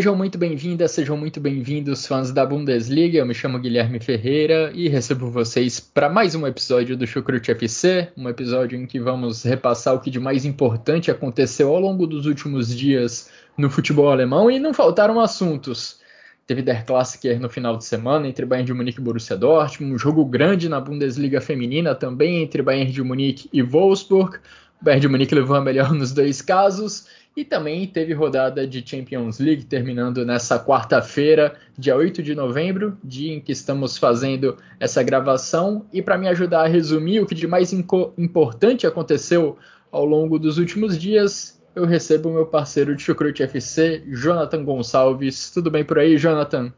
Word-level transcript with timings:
Sejam 0.00 0.16
muito 0.16 0.38
bem-vindas, 0.38 0.92
sejam 0.92 1.14
muito 1.14 1.38
bem-vindos, 1.38 2.06
fãs 2.06 2.32
da 2.32 2.46
Bundesliga. 2.46 3.18
Eu 3.18 3.26
me 3.26 3.34
chamo 3.34 3.58
Guilherme 3.58 4.00
Ferreira 4.00 4.72
e 4.74 4.88
recebo 4.88 5.30
vocês 5.30 5.78
para 5.78 6.08
mais 6.08 6.34
um 6.34 6.46
episódio 6.46 6.96
do 6.96 7.06
Chucrute 7.06 7.50
FC, 7.50 8.08
um 8.16 8.26
episódio 8.26 8.80
em 8.80 8.86
que 8.86 8.98
vamos 8.98 9.42
repassar 9.42 9.94
o 9.94 10.00
que 10.00 10.10
de 10.10 10.18
mais 10.18 10.46
importante 10.46 11.10
aconteceu 11.10 11.68
ao 11.68 11.78
longo 11.78 12.06
dos 12.06 12.24
últimos 12.24 12.74
dias 12.74 13.30
no 13.58 13.68
futebol 13.68 14.08
alemão 14.08 14.50
e 14.50 14.58
não 14.58 14.72
faltaram 14.72 15.20
assuntos. 15.20 16.00
Teve 16.46 16.62
Der 16.62 16.86
Klassiker 16.86 17.38
no 17.38 17.50
final 17.50 17.76
de 17.76 17.84
semana 17.84 18.26
entre 18.26 18.46
Bayern 18.46 18.68
de 18.68 18.72
Munique 18.72 19.00
e 19.00 19.04
Borussia 19.04 19.36
Dortmund, 19.36 19.92
um 19.92 19.98
jogo 19.98 20.24
grande 20.24 20.66
na 20.66 20.80
Bundesliga 20.80 21.42
feminina 21.42 21.94
também 21.94 22.42
entre 22.42 22.62
Bayern 22.62 22.90
de 22.90 23.02
Munique 23.02 23.50
e 23.52 23.60
Wolfsburg. 23.60 24.38
O 24.80 24.84
Bayern 24.86 25.02
de 25.02 25.08
Munique 25.08 25.34
levou 25.34 25.56
a 25.56 25.60
melhor 25.60 25.92
nos 25.92 26.10
dois 26.10 26.40
casos 26.40 27.04
e 27.40 27.44
também 27.44 27.86
teve 27.86 28.12
rodada 28.12 28.66
de 28.66 28.86
Champions 28.86 29.38
League 29.38 29.64
terminando 29.64 30.26
nessa 30.26 30.62
quarta-feira, 30.62 31.56
dia 31.76 31.96
8 31.96 32.22
de 32.22 32.34
novembro, 32.34 32.98
dia 33.02 33.32
em 33.32 33.40
que 33.40 33.50
estamos 33.50 33.96
fazendo 33.96 34.58
essa 34.78 35.02
gravação. 35.02 35.86
E 35.90 36.02
para 36.02 36.18
me 36.18 36.28
ajudar 36.28 36.64
a 36.64 36.68
resumir 36.68 37.20
o 37.20 37.26
que 37.26 37.34
de 37.34 37.46
mais 37.46 37.72
importante 37.72 38.86
aconteceu 38.86 39.56
ao 39.90 40.04
longo 40.04 40.38
dos 40.38 40.58
últimos 40.58 40.98
dias, 40.98 41.58
eu 41.74 41.86
recebo 41.86 42.30
meu 42.30 42.44
parceiro 42.44 42.94
de 42.94 43.02
Chucrute 43.02 43.42
FC, 43.42 44.02
Jonathan 44.08 44.62
Gonçalves. 44.62 45.50
Tudo 45.50 45.70
bem 45.70 45.82
por 45.82 45.98
aí, 45.98 46.18
Jonathan? 46.18 46.70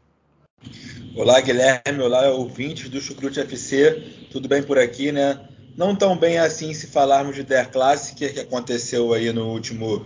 Olá, 1.13 1.41
Guilherme. 1.41 2.01
Olá, 2.01 2.29
ouvintes 2.29 2.87
do 2.89 3.01
Chucrute 3.01 3.41
FC. 3.41 4.01
Tudo 4.31 4.47
bem 4.47 4.63
por 4.63 4.79
aqui, 4.79 5.11
né? 5.11 5.41
Não 5.75 5.93
tão 5.93 6.17
bem 6.17 6.37
assim 6.37 6.73
se 6.73 6.87
falarmos 6.87 7.35
de 7.35 7.43
Der 7.43 7.69
Classic, 7.69 8.15
que 8.15 8.39
aconteceu 8.39 9.11
aí 9.11 9.33
no 9.33 9.49
último 9.49 10.05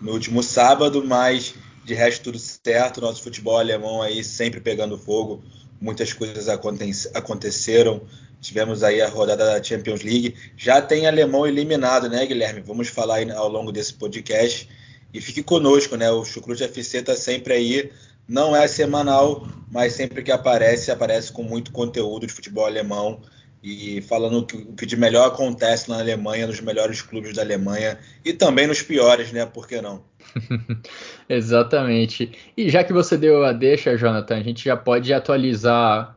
no 0.00 0.12
último 0.12 0.42
sábado, 0.42 1.04
mas 1.04 1.54
de 1.84 1.94
resto 1.94 2.24
tudo 2.24 2.38
certo. 2.38 3.00
Nosso 3.00 3.22
futebol 3.22 3.58
alemão 3.58 4.02
aí 4.02 4.24
sempre 4.24 4.60
pegando 4.60 4.98
fogo, 4.98 5.42
muitas 5.80 6.12
coisas 6.12 6.48
aconteceram. 6.48 8.02
Tivemos 8.40 8.82
aí 8.82 9.02
a 9.02 9.08
rodada 9.08 9.44
da 9.44 9.62
Champions 9.62 10.02
League. 10.02 10.34
Já 10.56 10.80
tem 10.80 11.06
alemão 11.06 11.46
eliminado, 11.46 12.08
né, 12.08 12.24
Guilherme? 12.24 12.62
Vamos 12.62 12.88
falar 12.88 13.16
aí 13.16 13.30
ao 13.30 13.48
longo 13.48 13.70
desse 13.70 13.92
podcast. 13.92 14.68
E 15.12 15.20
fique 15.20 15.42
conosco, 15.42 15.96
né? 15.96 16.10
O 16.10 16.24
Chucrute 16.24 16.64
FC 16.64 16.98
está 16.98 17.14
sempre 17.14 17.52
aí. 17.52 17.90
Não 18.26 18.56
é 18.56 18.66
semanal, 18.66 19.46
mas 19.70 19.92
sempre 19.92 20.22
que 20.22 20.32
aparece, 20.32 20.90
aparece 20.90 21.32
com 21.32 21.42
muito 21.42 21.72
conteúdo 21.72 22.26
de 22.26 22.32
futebol 22.32 22.64
alemão 22.64 23.20
e 23.62 24.00
falando 24.02 24.38
o 24.38 24.74
que 24.74 24.86
de 24.86 24.96
melhor 24.96 25.28
acontece 25.28 25.90
na 25.90 25.98
Alemanha, 25.98 26.46
nos 26.46 26.60
melhores 26.60 27.02
clubes 27.02 27.34
da 27.34 27.42
Alemanha 27.42 27.98
e 28.24 28.32
também 28.32 28.66
nos 28.66 28.80
piores, 28.80 29.32
né? 29.32 29.44
Por 29.44 29.68
que 29.68 29.80
não? 29.82 30.02
Exatamente. 31.28 32.32
E 32.56 32.70
já 32.70 32.82
que 32.82 32.92
você 32.92 33.18
deu 33.18 33.44
a 33.44 33.52
deixa, 33.52 33.96
Jonathan, 33.96 34.36
a 34.36 34.42
gente 34.42 34.64
já 34.64 34.76
pode 34.76 35.12
atualizar 35.12 36.16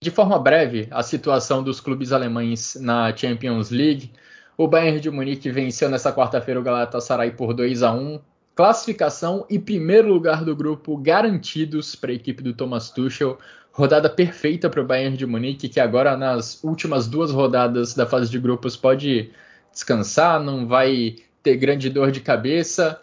de 0.00 0.10
forma 0.12 0.38
breve 0.38 0.86
a 0.92 1.02
situação 1.02 1.62
dos 1.62 1.80
clubes 1.80 2.12
alemães 2.12 2.76
na 2.80 3.14
Champions 3.16 3.70
League. 3.70 4.12
O 4.56 4.68
Bayern 4.68 5.00
de 5.00 5.10
Munique 5.10 5.50
venceu 5.50 5.88
nessa 5.88 6.12
quarta-feira 6.12 6.60
o 6.60 6.62
Galatasaray 6.62 7.32
por 7.32 7.52
2 7.52 7.82
a 7.82 7.92
1. 7.92 8.20
Classificação 8.54 9.46
e 9.48 9.58
primeiro 9.58 10.08
lugar 10.08 10.44
do 10.44 10.54
grupo 10.54 10.96
garantidos 10.96 11.94
para 11.94 12.10
a 12.10 12.14
equipe 12.14 12.42
do 12.42 12.52
Thomas 12.52 12.90
Tuchel 12.90 13.38
rodada 13.72 14.10
perfeita 14.10 14.68
para 14.68 14.80
o 14.80 14.86
Bayern 14.86 15.16
de 15.16 15.26
Munique, 15.26 15.68
que 15.68 15.80
agora 15.80 16.16
nas 16.16 16.62
últimas 16.64 17.06
duas 17.06 17.30
rodadas 17.30 17.94
da 17.94 18.06
fase 18.06 18.30
de 18.30 18.38
grupos 18.38 18.76
pode 18.76 19.30
descansar, 19.72 20.42
não 20.42 20.66
vai 20.66 21.16
ter 21.42 21.56
grande 21.56 21.88
dor 21.88 22.10
de 22.10 22.20
cabeça. 22.20 23.00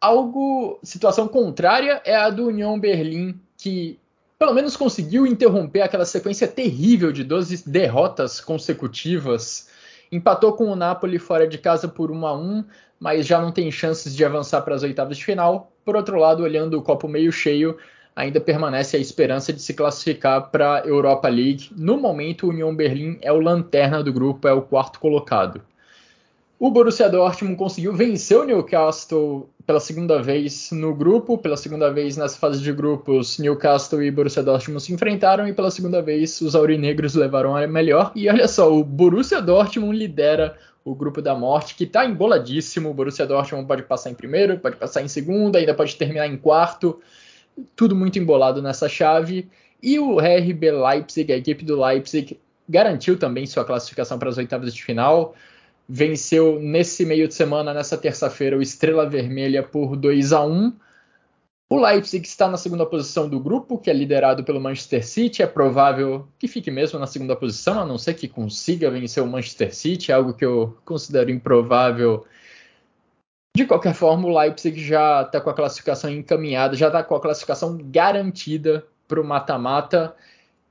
Algo, 0.00 0.78
situação 0.82 1.26
contrária 1.26 2.00
é 2.04 2.14
a 2.14 2.30
do 2.30 2.46
União 2.46 2.78
Berlim, 2.78 3.38
que 3.58 3.98
pelo 4.38 4.54
menos 4.54 4.74
conseguiu 4.76 5.26
interromper 5.26 5.82
aquela 5.82 6.06
sequência 6.06 6.48
terrível 6.48 7.12
de 7.12 7.22
12 7.22 7.68
derrotas 7.68 8.40
consecutivas. 8.40 9.68
Empatou 10.10 10.54
com 10.54 10.64
o 10.64 10.74
Napoli 10.76 11.18
fora 11.18 11.46
de 11.46 11.58
casa 11.58 11.86
por 11.86 12.10
1 12.10 12.26
a 12.26 12.38
1, 12.38 12.64
mas 12.98 13.26
já 13.26 13.40
não 13.40 13.52
tem 13.52 13.70
chances 13.70 14.16
de 14.16 14.24
avançar 14.24 14.62
para 14.62 14.74
as 14.74 14.82
oitavas 14.82 15.18
de 15.18 15.24
final. 15.24 15.70
Por 15.84 15.94
outro 15.94 16.18
lado, 16.18 16.42
olhando 16.42 16.78
o 16.78 16.82
copo 16.82 17.06
meio 17.06 17.30
cheio, 17.30 17.76
ainda 18.14 18.40
permanece 18.40 18.96
a 18.96 19.00
esperança 19.00 19.52
de 19.52 19.62
se 19.62 19.74
classificar 19.74 20.50
para 20.50 20.76
a 20.76 20.86
Europa 20.86 21.28
League. 21.28 21.70
No 21.76 21.96
momento, 21.96 22.46
o 22.46 22.50
União 22.50 22.74
Berlim 22.74 23.18
é 23.22 23.32
o 23.32 23.40
lanterna 23.40 24.02
do 24.02 24.12
grupo, 24.12 24.46
é 24.46 24.52
o 24.52 24.62
quarto 24.62 24.98
colocado. 25.00 25.60
O 26.58 26.70
Borussia 26.70 27.08
Dortmund 27.08 27.56
conseguiu 27.56 27.94
vencer 27.94 28.36
o 28.36 28.44
Newcastle 28.44 29.48
pela 29.66 29.80
segunda 29.80 30.22
vez 30.22 30.70
no 30.70 30.94
grupo, 30.94 31.38
pela 31.38 31.56
segunda 31.56 31.90
vez 31.90 32.18
nas 32.18 32.36
fases 32.36 32.60
de 32.60 32.70
grupos, 32.70 33.38
Newcastle 33.38 34.02
e 34.02 34.10
Borussia 34.10 34.42
Dortmund 34.42 34.82
se 34.82 34.92
enfrentaram 34.92 35.48
e 35.48 35.54
pela 35.54 35.70
segunda 35.70 36.02
vez 36.02 36.38
os 36.42 36.54
aurinegros 36.54 37.14
levaram 37.14 37.56
a 37.56 37.66
melhor. 37.66 38.12
E 38.14 38.28
olha 38.28 38.46
só, 38.46 38.70
o 38.70 38.84
Borussia 38.84 39.40
Dortmund 39.40 39.96
lidera 39.96 40.54
o 40.84 40.94
grupo 40.94 41.22
da 41.22 41.34
morte, 41.34 41.74
que 41.74 41.84
está 41.84 42.04
emboladíssimo. 42.04 42.90
O 42.90 42.94
Borussia 42.94 43.26
Dortmund 43.26 43.66
pode 43.66 43.84
passar 43.84 44.10
em 44.10 44.14
primeiro, 44.14 44.58
pode 44.58 44.76
passar 44.76 45.00
em 45.00 45.08
segundo, 45.08 45.56
ainda 45.56 45.72
pode 45.72 45.96
terminar 45.96 46.26
em 46.26 46.36
quarto 46.36 47.00
tudo 47.76 47.94
muito 47.94 48.18
embolado 48.18 48.62
nessa 48.62 48.88
chave. 48.88 49.48
E 49.82 49.98
o 49.98 50.18
RB 50.18 50.70
Leipzig, 50.70 51.32
a 51.32 51.36
equipe 51.36 51.64
do 51.64 51.80
Leipzig, 51.80 52.38
garantiu 52.68 53.18
também 53.18 53.46
sua 53.46 53.64
classificação 53.64 54.18
para 54.18 54.28
as 54.28 54.38
oitavas 54.38 54.74
de 54.74 54.82
final. 54.82 55.34
Venceu 55.88 56.60
nesse 56.60 57.04
meio 57.04 57.26
de 57.26 57.34
semana, 57.34 57.74
nessa 57.74 57.96
terça-feira, 57.96 58.56
o 58.56 58.62
Estrela 58.62 59.08
Vermelha 59.08 59.62
por 59.62 59.96
2 59.96 60.32
a 60.32 60.44
1. 60.44 60.72
O 61.72 61.80
Leipzig 61.80 62.26
está 62.26 62.48
na 62.48 62.56
segunda 62.56 62.84
posição 62.84 63.28
do 63.28 63.38
grupo, 63.38 63.78
que 63.78 63.88
é 63.88 63.92
liderado 63.92 64.44
pelo 64.44 64.60
Manchester 64.60 65.06
City. 65.06 65.42
É 65.42 65.46
provável 65.46 66.28
que 66.38 66.48
fique 66.48 66.70
mesmo 66.70 66.98
na 66.98 67.06
segunda 67.06 67.34
posição, 67.34 67.80
a 67.80 67.86
não 67.86 67.96
ser 67.96 68.14
que 68.14 68.28
consiga 68.28 68.90
vencer 68.90 69.22
o 69.22 69.26
Manchester 69.26 69.74
City, 69.74 70.12
algo 70.12 70.34
que 70.34 70.44
eu 70.44 70.76
considero 70.84 71.30
improvável 71.30 72.24
de 73.54 73.66
qualquer 73.66 73.94
forma, 73.94 74.28
o 74.28 74.38
Leipzig 74.38 74.80
já 74.82 75.22
está 75.22 75.40
com 75.40 75.50
a 75.50 75.54
classificação 75.54 76.10
encaminhada, 76.10 76.76
já 76.76 76.86
está 76.86 77.02
com 77.02 77.14
a 77.14 77.20
classificação 77.20 77.78
garantida 77.82 78.84
para 79.08 79.20
o 79.20 79.24
mata-mata. 79.24 80.14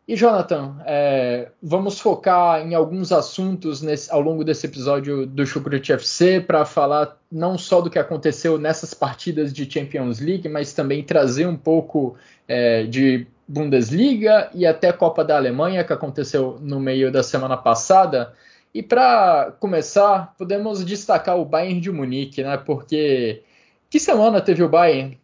E 0.07 0.15
Jonathan, 0.15 0.77
é, 0.87 1.51
vamos 1.61 1.99
focar 1.99 2.65
em 2.65 2.73
alguns 2.73 3.11
assuntos 3.11 3.81
nesse, 3.81 4.11
ao 4.11 4.21
longo 4.21 4.43
desse 4.43 4.65
episódio 4.65 5.27
do 5.27 5.45
Chucrute 5.45 5.93
FC 5.93 6.41
para 6.41 6.65
falar 6.65 7.15
não 7.31 7.59
só 7.59 7.79
do 7.79 7.91
que 7.91 7.99
aconteceu 7.99 8.57
nessas 8.57 8.93
partidas 8.93 9.53
de 9.53 9.71
Champions 9.71 10.19
League, 10.19 10.49
mas 10.49 10.73
também 10.73 11.03
trazer 11.03 11.45
um 11.45 11.55
pouco 11.55 12.15
é, 12.47 12.83
de 12.83 13.27
Bundesliga 13.47 14.49
e 14.53 14.65
até 14.65 14.91
Copa 14.91 15.23
da 15.23 15.35
Alemanha 15.35 15.83
que 15.83 15.93
aconteceu 15.93 16.57
no 16.59 16.79
meio 16.79 17.11
da 17.11 17.21
semana 17.21 17.57
passada. 17.57 18.33
E 18.73 18.83
para 18.83 19.51
começar, 19.59 20.35
podemos 20.37 20.85
destacar 20.85 21.37
o 21.37 21.45
Bayern 21.45 21.81
de 21.81 21.91
Munique, 21.91 22.43
né? 22.43 22.57
Porque 22.57 23.43
que 23.89 23.99
semana 23.99 24.41
teve 24.41 24.61
o 24.61 24.69
Bayern? 24.69 25.19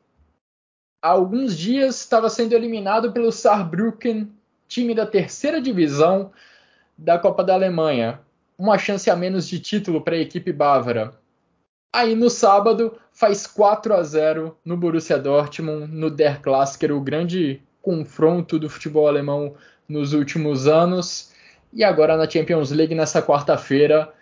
Há 1.04 1.10
alguns 1.10 1.56
dias 1.56 2.00
estava 2.00 2.30
sendo 2.30 2.54
eliminado 2.54 3.12
pelo 3.12 3.32
Saarbrücken, 3.32 4.32
time 4.68 4.96
da 4.96 5.06
terceira 5.06 5.62
divisão 5.62 6.32
da 6.98 7.20
Copa 7.20 7.44
da 7.44 7.54
Alemanha. 7.54 8.20
Uma 8.58 8.80
chance 8.80 9.10
a 9.10 9.16
menos 9.16 9.48
de 9.48 9.60
título 9.60 10.02
para 10.02 10.16
a 10.16 10.20
equipe 10.20 10.52
bávara. 10.52 11.14
Aí 11.94 12.16
no 12.16 12.30
sábado 12.30 12.98
faz 13.12 13.46
4 13.46 13.94
a 13.94 14.02
0 14.02 14.58
no 14.66 14.76
Borussia 14.76 15.20
Dortmund, 15.20 15.94
no 15.94 16.10
Der 16.10 16.42
Klassiker, 16.42 16.92
o 16.92 17.00
grande 17.00 17.62
confronto 17.82 18.58
do 18.58 18.70
futebol 18.70 19.08
alemão 19.08 19.56
nos 19.88 20.14
últimos 20.14 20.68
anos. 20.68 21.32
E 21.76 21.84
agora 21.84 22.16
na 22.16 22.30
Champions 22.30 22.72
League, 22.72 22.96
nessa 22.96 23.22
quarta-feira, 23.22 24.14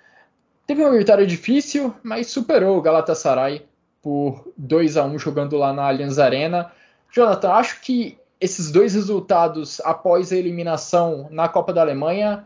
teve 0.65 0.83
uma 0.83 0.97
vitória 0.97 1.25
difícil, 1.27 1.93
mas 2.01 2.25
superou 2.25 2.75
o 2.75 2.81
Galatasaray 2.81 3.63
por 4.01 4.51
2 4.57 4.97
a 4.97 5.05
1 5.05 5.19
jogando 5.19 5.55
lá 5.55 5.71
na 5.71 5.87
Allianz 5.87 6.17
Arena. 6.17 6.71
Jonathan, 7.11 7.51
acho 7.51 7.79
que 7.81 8.17
esses 8.41 8.71
dois 8.71 8.95
resultados 8.95 9.79
após 9.81 10.33
a 10.33 10.35
eliminação 10.35 11.27
na 11.29 11.47
Copa 11.47 11.71
da 11.71 11.81
Alemanha 11.81 12.43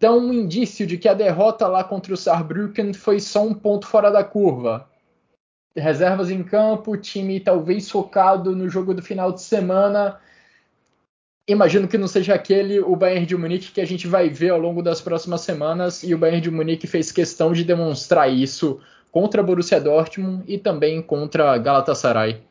dão 0.00 0.18
um 0.18 0.32
indício 0.32 0.84
de 0.84 0.98
que 0.98 1.08
a 1.08 1.14
derrota 1.14 1.68
lá 1.68 1.84
contra 1.84 2.12
o 2.12 2.16
Saarbrücken 2.16 2.92
foi 2.92 3.20
só 3.20 3.40
um 3.40 3.54
ponto 3.54 3.86
fora 3.86 4.10
da 4.10 4.24
curva. 4.24 4.90
Reservas 5.76 6.28
em 6.28 6.42
campo, 6.42 6.96
time 6.96 7.38
talvez 7.38 7.88
focado 7.88 8.54
no 8.56 8.68
jogo 8.68 8.94
do 8.94 9.00
final 9.00 9.30
de 9.30 9.42
semana 9.42 10.18
imagino 11.46 11.86
que 11.86 11.98
não 11.98 12.08
seja 12.08 12.34
aquele 12.34 12.80
o 12.80 12.96
Bayern 12.96 13.26
de 13.26 13.36
Munique 13.36 13.72
que 13.72 13.80
a 13.80 13.86
gente 13.86 14.06
vai 14.06 14.28
ver 14.28 14.50
ao 14.50 14.58
longo 14.58 14.82
das 14.82 15.00
próximas 15.00 15.42
semanas 15.42 16.02
e 16.02 16.14
o 16.14 16.18
Bayern 16.18 16.40
de 16.40 16.50
Munique 16.50 16.86
fez 16.86 17.12
questão 17.12 17.52
de 17.52 17.64
demonstrar 17.64 18.32
isso 18.32 18.80
contra 19.10 19.42
Borussia 19.42 19.80
Dortmund 19.80 20.42
e 20.46 20.58
também 20.58 21.00
contra 21.02 21.56
Galatasaray. 21.58 22.42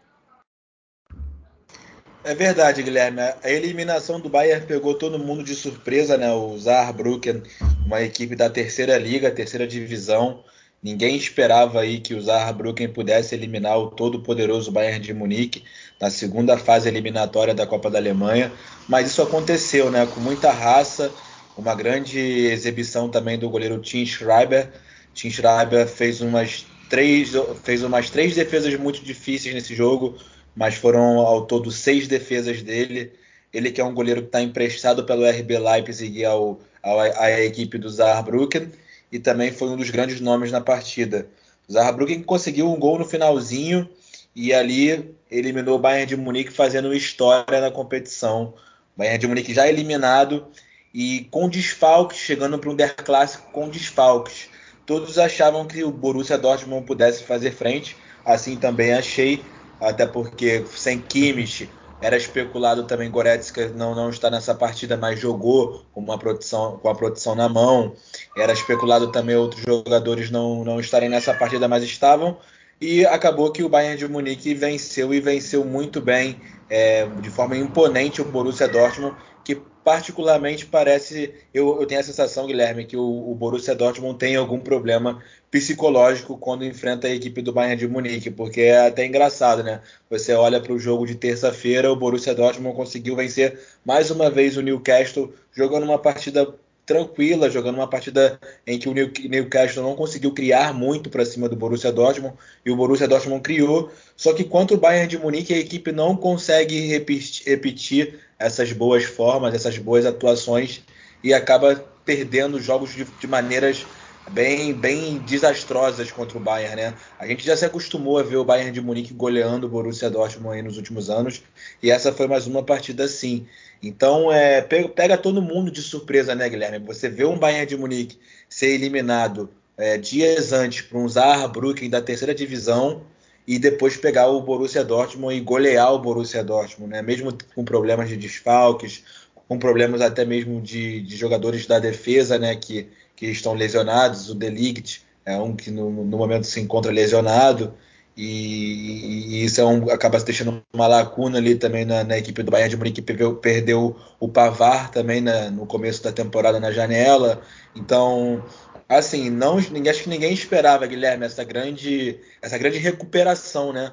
É 2.23 2.33
verdade, 2.33 2.81
Guilherme. 2.81 3.19
A 3.19 3.49
eliminação 3.49 4.17
do 4.17 4.29
Bayern 4.29 4.65
pegou 4.65 4.93
todo 4.93 5.19
mundo 5.19 5.43
de 5.43 5.53
surpresa, 5.55 6.17
né? 6.17 6.31
O 6.31 6.57
Saarbrücken, 6.57 7.43
uma 7.85 8.01
equipe 8.01 8.33
da 8.33 8.49
terceira 8.49 8.97
liga, 8.97 9.29
terceira 9.29 9.67
divisão, 9.67 10.41
Ninguém 10.83 11.15
esperava 11.15 11.79
aí 11.79 12.01
que 12.01 12.13
o 12.13 12.21
Saarbrücken 12.21 12.89
pudesse 12.89 13.33
eliminar 13.33 13.79
o 13.79 13.89
todo-poderoso 13.89 14.69
Bayern 14.69 14.99
de 14.99 15.13
Munique 15.13 15.63
na 15.99 16.09
segunda 16.09 16.57
fase 16.57 16.87
eliminatória 16.87 17.53
da 17.53 17.65
Copa 17.65 17.89
da 17.89 17.97
Alemanha, 17.97 18.51
mas 18.87 19.07
isso 19.07 19.21
aconteceu, 19.21 19.89
né? 19.89 20.05
Com 20.05 20.19
muita 20.19 20.51
raça, 20.51 21.11
uma 21.57 21.75
grande 21.75 22.19
exibição 22.19 23.09
também 23.09 23.37
do 23.37 23.49
goleiro 23.49 23.79
Tim 23.79 24.05
Schreiber. 24.05 24.69
Tim 25.13 25.29
Schreiber 25.29 25.87
fez 25.87 26.21
umas 26.21 26.65
três, 26.89 27.31
fez 27.63 27.83
umas 27.83 28.09
três 28.09 28.35
defesas 28.35 28.75
muito 28.75 29.03
difíceis 29.03 29.53
nesse 29.53 29.75
jogo, 29.75 30.17
mas 30.55 30.75
foram 30.75 31.19
ao 31.19 31.45
todo 31.45 31.71
seis 31.71 32.07
defesas 32.07 32.61
dele. 32.61 33.11
Ele 33.53 33.71
que 33.71 33.79
é 33.79 33.83
um 33.83 33.93
goleiro 33.93 34.21
que 34.21 34.27
está 34.27 34.41
emprestado 34.41 35.03
pelo 35.03 35.29
RB 35.29 35.59
Leipzig 35.59 36.25
ao, 36.25 36.59
ao, 36.81 36.99
à 36.99 37.41
equipe 37.41 37.77
do 37.77 37.89
Saarbrücken 37.89 38.71
e 39.11 39.19
também 39.19 39.51
foi 39.51 39.69
um 39.69 39.77
dos 39.77 39.91
grandes 39.91 40.19
nomes 40.19 40.51
na 40.51 40.59
partida. 40.59 41.27
O 41.67 41.73
Saarbrücken 41.73 42.23
conseguiu 42.23 42.71
um 42.71 42.79
gol 42.79 42.97
no 42.97 43.05
finalzinho 43.05 43.87
e 44.35 44.53
ali 44.53 45.15
eliminou 45.29 45.75
o 45.75 45.79
Bayern 45.79 46.07
de 46.07 46.17
Munique 46.17 46.51
fazendo 46.51 46.93
história 46.93 47.61
na 47.61 47.71
competição. 47.71 48.53
O 48.95 48.99
Bayern 48.99 49.19
de 49.19 49.27
Munique 49.27 49.53
já 49.53 49.67
eliminado 49.67 50.47
e 50.93 51.27
com 51.31 51.49
desfalques, 51.49 52.17
chegando 52.17 52.57
para 52.59 52.69
um 52.69 52.75
Der 52.75 52.95
Clássico 52.95 53.51
com 53.51 53.69
desfalques. 53.69 54.49
Todos 54.85 55.17
achavam 55.17 55.65
que 55.65 55.83
o 55.83 55.91
Borussia 55.91 56.37
Dortmund 56.37 56.85
pudesse 56.85 57.23
fazer 57.23 57.51
frente, 57.51 57.95
assim 58.25 58.55
também 58.57 58.93
achei, 58.93 59.43
até 59.79 60.05
porque 60.05 60.65
sem 60.75 60.99
Kimmich, 60.99 61.69
era 62.03 62.17
especulado 62.17 62.83
também 62.83 63.09
Goretzka 63.09 63.69
não, 63.69 63.95
não 63.95 64.09
está 64.09 64.29
nessa 64.29 64.53
partida, 64.53 64.97
mas 64.97 65.17
jogou 65.17 65.85
com, 65.93 66.01
uma 66.01 66.17
proteção, 66.17 66.77
com 66.77 66.89
a 66.89 66.95
proteção 66.95 67.33
na 67.33 67.47
mão. 67.47 67.95
Era 68.35 68.51
especulado 68.51 69.09
também 69.09 69.37
outros 69.37 69.63
jogadores 69.63 70.29
não, 70.29 70.65
não 70.65 70.81
estarem 70.81 71.07
nessa 71.07 71.33
partida, 71.33 71.65
mas 71.65 71.81
estavam. 71.81 72.37
E 72.85 73.05
acabou 73.05 73.49
que 73.49 73.63
o 73.63 73.69
Bayern 73.69 73.95
de 73.95 74.05
Munique 74.09 74.53
venceu 74.53 75.13
e 75.13 75.21
venceu 75.21 75.63
muito 75.63 76.01
bem, 76.01 76.35
é, 76.69 77.05
de 77.21 77.29
forma 77.29 77.55
imponente, 77.55 78.21
o 78.21 78.25
Borussia 78.25 78.67
Dortmund, 78.67 79.15
que 79.41 79.55
particularmente 79.55 80.65
parece, 80.65 81.33
eu, 81.53 81.79
eu 81.79 81.87
tenho 81.87 82.01
a 82.01 82.03
sensação, 82.03 82.45
Guilherme, 82.45 82.83
que 82.83 82.97
o, 82.97 83.31
o, 83.31 83.33
Borussia 83.35 83.73
Dortmund 83.73 84.19
tem 84.19 84.35
algum 84.35 84.59
problema 84.59 85.23
psicológico 85.49 86.37
quando 86.37 86.65
enfrenta 86.65 87.07
a 87.07 87.15
equipe 87.15 87.41
do 87.41 87.53
Bayern 87.53 87.77
de 87.77 87.87
Munique, 87.87 88.29
porque 88.29 88.59
é 88.59 88.87
até 88.87 89.05
engraçado, 89.05 89.63
né? 89.63 89.79
Você 90.09 90.33
olha 90.33 90.59
para 90.59 90.73
o 90.73 90.79
jogo 90.79 91.07
de 91.07 91.15
terça-feira, 91.15 91.89
o 91.89 91.95
Borussia 91.95 92.35
Dortmund 92.35 92.75
conseguiu 92.75 93.15
vencer 93.15 93.57
mais 93.85 94.11
uma 94.11 94.29
vez 94.29 94.57
o 94.57 94.61
Newcastle, 94.61 95.33
jogando 95.53 95.83
uma 95.83 95.99
partida 95.99 96.53
tranquila, 96.85 97.49
jogando 97.49 97.75
uma 97.75 97.87
partida 97.87 98.39
em 98.67 98.77
que 98.77 98.89
o 98.89 98.93
Newcastle 98.93 99.83
não 99.83 99.95
conseguiu 99.95 100.33
criar 100.33 100.73
muito 100.73 101.09
para 101.09 101.25
cima 101.25 101.47
do 101.47 101.55
Borussia 101.55 101.91
Dortmund 101.91 102.35
e 102.65 102.71
o 102.71 102.75
Borussia 102.75 103.07
Dortmund 103.07 103.41
criou. 103.41 103.91
Só 104.17 104.33
que 104.33 104.43
contra 104.43 104.75
o 104.75 104.79
Bayern 104.79 105.07
de 105.07 105.17
Munique 105.17 105.53
a 105.53 105.57
equipe 105.57 105.91
não 105.91 106.15
consegue 106.15 106.87
repetir, 106.87 108.19
essas 108.37 108.73
boas 108.73 109.05
formas, 109.05 109.53
essas 109.53 109.77
boas 109.77 110.05
atuações 110.05 110.81
e 111.23 111.33
acaba 111.33 111.75
perdendo 112.03 112.59
jogos 112.59 112.93
de, 112.93 113.05
de 113.05 113.27
maneiras 113.27 113.85
bem, 114.31 114.73
bem 114.73 115.17
desastrosas 115.19 116.11
contra 116.11 116.37
o 116.37 116.41
Bayern, 116.41 116.75
né? 116.75 116.93
A 117.19 117.27
gente 117.27 117.45
já 117.45 117.55
se 117.55 117.65
acostumou 117.65 118.17
a 118.17 118.23
ver 118.23 118.37
o 118.37 118.45
Bayern 118.45 118.71
de 118.71 118.81
Munique 118.81 119.13
goleando 119.13 119.67
o 119.67 119.69
Borussia 119.69 120.09
Dortmund 120.09 120.55
aí 120.55 120.61
nos 120.61 120.77
últimos 120.77 121.09
anos 121.09 121.41
e 121.81 121.91
essa 121.91 122.11
foi 122.11 122.27
mais 122.27 122.47
uma 122.47 122.63
partida 122.63 123.03
assim. 123.03 123.45
Então, 123.81 124.31
é, 124.31 124.61
pega 124.61 125.17
todo 125.17 125.41
mundo 125.41 125.69
de 125.69 125.81
surpresa, 125.81 126.33
né, 126.33 126.47
Guilherme? 126.47 126.79
Você 126.79 127.09
vê 127.09 127.25
um 127.25 127.37
Bayern 127.37 127.65
de 127.65 127.77
Munique 127.77 128.17
ser 128.47 128.67
eliminado 128.67 129.49
é, 129.77 129.97
dias 129.97 130.53
antes 130.53 130.81
para 130.81 130.97
um 130.97 131.09
Saarbrücken 131.09 131.89
da 131.89 132.01
terceira 132.01 132.33
divisão 132.33 133.03
e 133.45 133.59
depois 133.59 133.97
pegar 133.97 134.27
o 134.27 134.41
Borussia 134.41 134.83
Dortmund 134.83 135.35
e 135.35 135.41
golear 135.41 135.93
o 135.93 135.99
Borussia 135.99 136.43
Dortmund, 136.43 136.91
né? 136.91 137.01
Mesmo 137.01 137.35
com 137.53 137.65
problemas 137.65 138.07
de 138.07 138.15
desfalques, 138.15 139.03
com 139.47 139.59
problemas 139.59 139.99
até 139.99 140.23
mesmo 140.23 140.61
de, 140.61 141.01
de 141.01 141.17
jogadores 141.17 141.65
da 141.67 141.77
defesa, 141.77 142.39
né? 142.39 142.55
Que, 142.55 142.87
que 143.15 143.27
estão 143.27 143.53
lesionados. 143.53 144.29
O 144.29 144.35
Delict 144.35 145.03
é 145.25 145.37
um 145.37 145.55
que 145.55 145.71
no, 145.71 145.89
no 145.89 146.17
momento 146.17 146.45
se 146.45 146.59
encontra 146.59 146.91
lesionado. 146.91 147.73
E, 148.15 149.41
e, 149.41 149.45
isso 149.45 149.59
é 149.59 149.65
um, 149.65 149.89
acaba 149.89 150.19
deixando 150.19 150.63
uma 150.71 150.85
lacuna 150.87 151.39
ali 151.39 151.55
também 151.55 151.83
na, 151.83 152.03
na 152.03 152.17
equipe 152.17 152.43
do 152.43 152.51
Bayern 152.51 152.69
de 152.69 152.77
Munique, 152.77 153.01
que 153.01 153.33
perdeu, 153.41 153.95
o 154.19 154.27
Pavar 154.27 154.91
também 154.91 155.19
na, 155.19 155.49
no 155.49 155.65
começo 155.65 156.03
da 156.03 156.11
temporada 156.11 156.59
na 156.59 156.71
janela. 156.71 157.41
Então, 157.75 158.43
assim, 158.87 159.29
não, 159.29 159.57
acho 159.57 159.71
que 160.03 160.09
ninguém 160.09 160.33
esperava, 160.33 160.85
Guilherme, 160.85 161.25
essa 161.25 161.43
grande, 161.43 162.19
essa 162.41 162.57
grande 162.57 162.77
recuperação 162.77 163.73
né, 163.73 163.91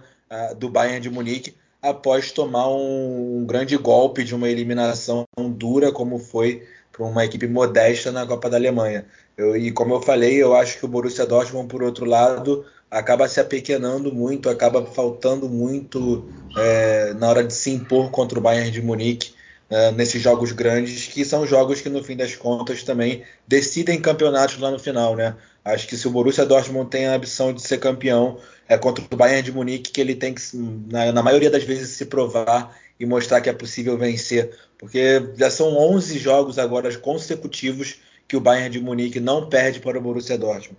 do 0.58 0.68
Bayern 0.68 1.00
de 1.00 1.10
Munique 1.10 1.54
após 1.82 2.30
tomar 2.30 2.68
um, 2.68 3.38
um 3.38 3.46
grande 3.46 3.76
golpe 3.76 4.22
de 4.22 4.34
uma 4.34 4.48
eliminação 4.48 5.24
dura 5.54 5.90
como 5.90 6.18
foi 6.18 6.66
para 7.00 7.06
uma 7.06 7.24
equipe 7.24 7.46
modesta 7.46 8.12
na 8.12 8.26
Copa 8.26 8.50
da 8.50 8.58
Alemanha. 8.58 9.06
Eu, 9.34 9.56
e 9.56 9.72
como 9.72 9.94
eu 9.94 10.02
falei, 10.02 10.42
eu 10.42 10.54
acho 10.54 10.78
que 10.78 10.84
o 10.84 10.88
Borussia 10.88 11.24
Dortmund, 11.24 11.66
por 11.66 11.82
outro 11.82 12.04
lado, 12.04 12.66
acaba 12.90 13.26
se 13.26 13.40
apequenando 13.40 14.12
muito, 14.14 14.50
acaba 14.50 14.84
faltando 14.84 15.48
muito 15.48 16.28
é, 16.58 17.14
na 17.14 17.28
hora 17.30 17.42
de 17.42 17.54
se 17.54 17.70
impor 17.70 18.10
contra 18.10 18.38
o 18.38 18.42
Bayern 18.42 18.70
de 18.70 18.82
Munique 18.82 19.32
é, 19.70 19.90
nesses 19.92 20.20
jogos 20.20 20.52
grandes, 20.52 21.06
que 21.06 21.24
são 21.24 21.46
jogos 21.46 21.80
que 21.80 21.88
no 21.88 22.04
fim 22.04 22.16
das 22.16 22.36
contas 22.36 22.82
também 22.82 23.22
decidem 23.48 23.98
campeonatos 23.98 24.58
lá 24.58 24.70
no 24.70 24.78
final, 24.78 25.16
né? 25.16 25.34
Acho 25.64 25.88
que 25.88 25.96
se 25.96 26.06
o 26.06 26.10
Borussia 26.10 26.44
Dortmund 26.44 26.90
tem 26.90 27.06
a 27.06 27.14
ambição 27.14 27.52
de 27.52 27.62
ser 27.62 27.78
campeão, 27.78 28.38
é 28.68 28.76
contra 28.76 29.02
o 29.10 29.16
Bayern 29.16 29.42
de 29.42 29.52
Munique 29.52 29.90
que 29.90 30.00
ele 30.00 30.14
tem 30.14 30.34
que, 30.34 30.42
na, 30.54 31.12
na 31.12 31.22
maioria 31.22 31.50
das 31.50 31.64
vezes, 31.64 31.90
se 31.90 32.06
provar 32.06 32.76
e 33.00 33.06
mostrar 33.06 33.40
que 33.40 33.48
é 33.48 33.52
possível 33.54 33.96
vencer, 33.96 34.54
porque 34.78 35.32
já 35.34 35.50
são 35.50 35.74
11 35.76 36.18
jogos 36.18 36.58
agora 36.58 36.94
consecutivos 36.98 37.98
que 38.28 38.36
o 38.36 38.40
Bayern 38.40 38.70
de 38.70 38.80
Munique 38.80 39.18
não 39.18 39.48
perde 39.48 39.80
para 39.80 39.98
o 39.98 40.00
Borussia 40.02 40.36
Dortmund. 40.36 40.78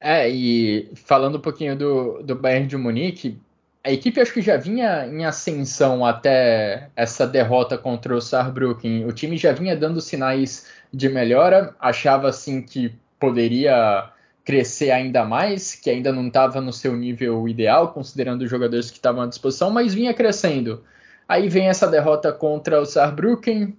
É, 0.00 0.28
e 0.28 0.90
falando 1.06 1.38
um 1.38 1.40
pouquinho 1.40 1.78
do, 1.78 2.22
do 2.22 2.34
Bayern 2.34 2.66
de 2.66 2.76
Munique, 2.76 3.38
a 3.82 3.92
equipe 3.92 4.20
acho 4.20 4.34
que 4.34 4.42
já 4.42 4.56
vinha 4.56 5.06
em 5.06 5.24
ascensão 5.24 6.04
até 6.04 6.90
essa 6.96 7.26
derrota 7.26 7.78
contra 7.78 8.14
o 8.14 8.20
Saarbrücken. 8.20 9.06
O 9.06 9.12
time 9.12 9.36
já 9.36 9.52
vinha 9.52 9.76
dando 9.76 10.00
sinais 10.00 10.66
de 10.92 11.08
melhora, 11.08 11.74
achava 11.78 12.28
assim 12.28 12.60
que 12.60 12.92
poderia 13.20 14.10
crescer 14.44 14.90
ainda 14.90 15.24
mais, 15.24 15.74
que 15.74 15.88
ainda 15.88 16.12
não 16.12 16.28
estava 16.28 16.60
no 16.60 16.72
seu 16.72 16.94
nível 16.94 17.48
ideal, 17.48 17.92
considerando 17.92 18.42
os 18.42 18.50
jogadores 18.50 18.90
que 18.90 18.98
estavam 18.98 19.22
à 19.22 19.26
disposição, 19.26 19.70
mas 19.70 19.94
vinha 19.94 20.12
crescendo. 20.12 20.82
Aí 21.26 21.48
vem 21.48 21.68
essa 21.68 21.86
derrota 21.86 22.30
contra 22.30 22.80
o 22.80 22.84
Saarbrücken, 22.84 23.74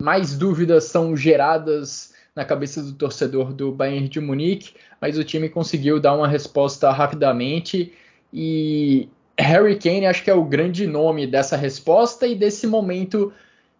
mais 0.00 0.36
dúvidas 0.36 0.84
são 0.84 1.16
geradas 1.16 2.14
na 2.34 2.44
cabeça 2.44 2.82
do 2.82 2.92
torcedor 2.92 3.52
do 3.52 3.72
Bayern 3.72 4.08
de 4.08 4.20
Munique, 4.20 4.74
mas 5.00 5.18
o 5.18 5.24
time 5.24 5.48
conseguiu 5.48 6.00
dar 6.00 6.14
uma 6.14 6.28
resposta 6.28 6.90
rapidamente 6.90 7.92
e 8.32 9.08
Harry 9.38 9.76
Kane 9.76 10.06
acho 10.06 10.22
que 10.22 10.30
é 10.30 10.34
o 10.34 10.44
grande 10.44 10.86
nome 10.86 11.26
dessa 11.26 11.56
resposta 11.56 12.26
e 12.26 12.34
desse 12.34 12.66
momento 12.66 13.32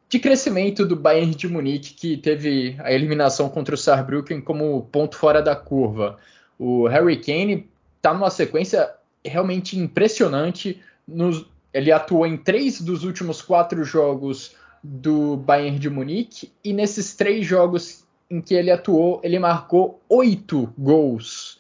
de 0.09 0.19
crescimento 0.19 0.85
do 0.85 0.97
Bayern 0.97 1.35
de 1.35 1.49
Munique 1.49 1.95
que 1.95 2.17
teve 2.17 2.77
a 2.81 2.93
eliminação 2.93 3.49
contra 3.49 3.75
o 3.75 3.79
Saarbrücken 3.79 4.41
como 4.41 4.89
ponto 4.93 5.17
fora 5.17 5.43
da 5.43 5.57
curva. 5.57 6.19
O 6.59 6.87
Harry 6.87 7.17
Kane 7.17 7.69
está 7.97 8.13
numa 8.15 8.31
sequência 8.31 8.91
realmente 9.25 9.79
impressionante. 9.79 10.81
Nos, 11.07 11.47
ele 11.73 11.91
atuou 11.91 12.27
em 12.27 12.37
três 12.37 12.81
dos 12.81 13.05
últimos 13.05 13.43
quatro 13.43 13.83
jogos 13.83 14.55
do 14.83 15.37
Bayern 15.37 15.79
de 15.79 15.89
Munique 15.89 16.53
e 16.63 16.73
nesses 16.73 17.15
três 17.15 17.47
jogos 17.47 18.05
em 18.31 18.41
que 18.41 18.55
ele 18.55 18.71
atuou, 18.71 19.21
ele 19.23 19.39
marcou 19.39 20.01
oito 20.09 20.73
gols. 20.79 21.59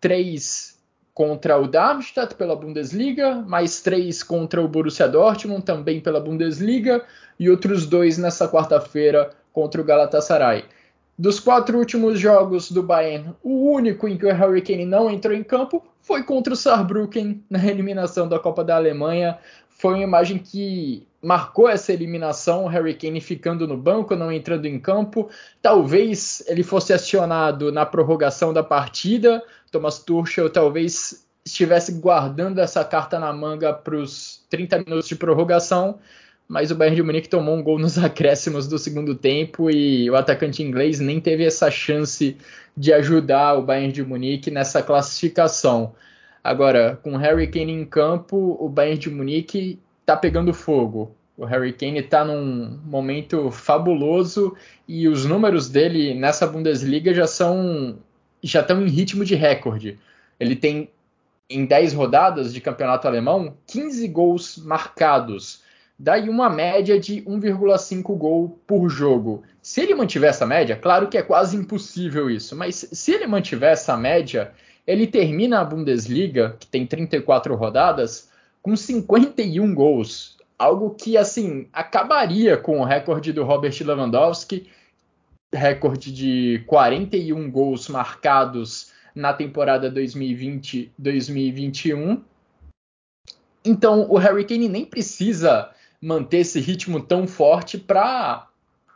Três 0.00 0.71
contra 1.14 1.58
o 1.60 1.68
Darmstadt 1.68 2.34
pela 2.34 2.56
Bundesliga, 2.56 3.34
mais 3.46 3.80
três 3.80 4.22
contra 4.22 4.62
o 4.62 4.68
Borussia 4.68 5.08
Dortmund 5.08 5.62
também 5.62 6.00
pela 6.00 6.20
Bundesliga 6.20 7.04
e 7.38 7.50
outros 7.50 7.86
dois 7.86 8.16
nessa 8.16 8.48
quarta-feira 8.48 9.30
contra 9.52 9.80
o 9.80 9.84
Galatasaray. 9.84 10.64
Dos 11.18 11.38
quatro 11.38 11.78
últimos 11.78 12.18
jogos 12.18 12.70
do 12.70 12.82
Bayern, 12.82 13.34
o 13.42 13.70
único 13.70 14.08
em 14.08 14.16
que 14.16 14.24
o 14.24 14.34
Harry 14.34 14.62
Kane 14.62 14.86
não 14.86 15.10
entrou 15.10 15.34
em 15.34 15.42
campo 15.42 15.84
foi 16.00 16.22
contra 16.22 16.52
o 16.52 16.56
Saarbrücken 16.56 17.44
na 17.48 17.64
eliminação 17.64 18.26
da 18.26 18.38
Copa 18.38 18.64
da 18.64 18.76
Alemanha. 18.76 19.38
Foi 19.68 19.94
uma 19.94 20.02
imagem 20.02 20.38
que 20.38 21.06
marcou 21.22 21.68
essa 21.68 21.92
eliminação, 21.92 22.64
o 22.64 22.68
Harry 22.68 22.94
Kane 22.94 23.20
ficando 23.20 23.68
no 23.68 23.76
banco, 23.76 24.16
não 24.16 24.32
entrando 24.32 24.66
em 24.66 24.80
campo. 24.80 25.28
Talvez 25.60 26.42
ele 26.48 26.62
fosse 26.62 26.92
acionado 26.92 27.70
na 27.70 27.86
prorrogação 27.86 28.52
da 28.52 28.64
partida. 28.64 29.42
Thomas 29.72 29.98
Tuchel 29.98 30.50
talvez 30.50 31.26
estivesse 31.44 31.92
guardando 31.92 32.60
essa 32.60 32.84
carta 32.84 33.18
na 33.18 33.32
manga 33.32 33.72
para 33.72 33.96
os 33.96 34.44
30 34.48 34.78
minutos 34.80 35.08
de 35.08 35.16
prorrogação, 35.16 35.98
mas 36.46 36.70
o 36.70 36.76
Bayern 36.76 36.94
de 36.94 37.02
Munique 37.02 37.28
tomou 37.28 37.56
um 37.56 37.62
gol 37.62 37.78
nos 37.78 37.96
acréscimos 37.98 38.68
do 38.68 38.78
segundo 38.78 39.14
tempo 39.14 39.70
e 39.70 40.08
o 40.10 40.14
atacante 40.14 40.62
inglês 40.62 41.00
nem 41.00 41.18
teve 41.18 41.44
essa 41.44 41.70
chance 41.70 42.36
de 42.76 42.92
ajudar 42.92 43.54
o 43.54 43.62
Bayern 43.62 43.92
de 43.92 44.04
Munique 44.04 44.50
nessa 44.50 44.82
classificação. 44.82 45.94
Agora, 46.44 46.98
com 47.02 47.16
Harry 47.16 47.48
Kane 47.48 47.72
em 47.72 47.84
campo, 47.84 48.56
o 48.60 48.68
Bayern 48.68 48.98
de 48.98 49.10
Munique 49.10 49.80
está 50.00 50.16
pegando 50.16 50.52
fogo. 50.52 51.16
O 51.36 51.44
Harry 51.44 51.72
Kane 51.72 52.00
está 52.00 52.24
num 52.24 52.78
momento 52.84 53.50
fabuloso 53.50 54.54
e 54.86 55.08
os 55.08 55.24
números 55.24 55.68
dele 55.68 56.14
nessa 56.14 56.46
Bundesliga 56.46 57.14
já 57.14 57.26
são 57.26 57.98
já 58.48 58.60
estão 58.60 58.82
em 58.82 58.88
ritmo 58.88 59.24
de 59.24 59.34
recorde. 59.34 59.98
Ele 60.38 60.56
tem 60.56 60.90
em 61.48 61.64
10 61.64 61.92
rodadas 61.92 62.52
de 62.52 62.60
campeonato 62.60 63.06
alemão 63.06 63.54
15 63.66 64.08
gols 64.08 64.58
marcados. 64.58 65.62
Daí 65.98 66.28
uma 66.28 66.50
média 66.50 66.98
de 66.98 67.22
1,5 67.22 68.16
gol 68.16 68.58
por 68.66 68.88
jogo. 68.88 69.42
Se 69.60 69.80
ele 69.80 69.94
mantiver 69.94 70.30
essa 70.30 70.46
média, 70.46 70.74
claro 70.74 71.08
que 71.08 71.18
é 71.18 71.22
quase 71.22 71.56
impossível 71.56 72.28
isso, 72.28 72.56
mas 72.56 72.88
se 72.90 73.12
ele 73.12 73.26
mantiver 73.26 73.72
essa 73.72 73.96
média, 73.96 74.52
ele 74.86 75.06
termina 75.06 75.60
a 75.60 75.64
Bundesliga, 75.64 76.56
que 76.58 76.66
tem 76.66 76.86
34 76.86 77.54
rodadas, 77.54 78.28
com 78.60 78.74
51 78.74 79.74
gols. 79.74 80.36
Algo 80.58 80.90
que, 80.90 81.16
assim, 81.16 81.68
acabaria 81.72 82.56
com 82.56 82.80
o 82.80 82.84
recorde 82.84 83.32
do 83.32 83.44
Robert 83.44 83.74
Lewandowski, 83.80 84.68
recorde 85.52 86.12
de 86.12 86.64
41 86.66 87.50
gols 87.50 87.88
marcados 87.88 88.92
na 89.14 89.32
temporada 89.32 89.92
2020-2021. 89.92 92.20
Então, 93.64 94.10
o 94.10 94.16
Harry 94.16 94.44
Kane 94.44 94.68
nem 94.68 94.84
precisa 94.84 95.70
manter 96.00 96.38
esse 96.38 96.58
ritmo 96.58 96.98
tão 97.00 97.28
forte 97.28 97.78
para, 97.78 98.48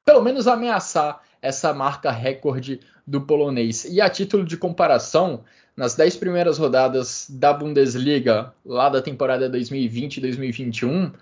pelo 0.05 0.21
menos, 0.23 0.49
ameaçar 0.49 1.23
essa 1.41 1.73
marca 1.73 2.11
recorde 2.11 2.81
do 3.07 3.21
polonês. 3.21 3.85
E 3.85 4.01
a 4.01 4.11
título 4.11 4.45
de 4.45 4.57
comparação, 4.57 5.45
nas 5.77 5.95
10 5.95 6.17
primeiras 6.17 6.59
rodadas 6.59 7.29
da 7.31 7.53
Bundesliga, 7.53 8.53
lá 8.65 8.89
da 8.89 9.01
temporada 9.01 9.49
2020-2021, 9.51 11.13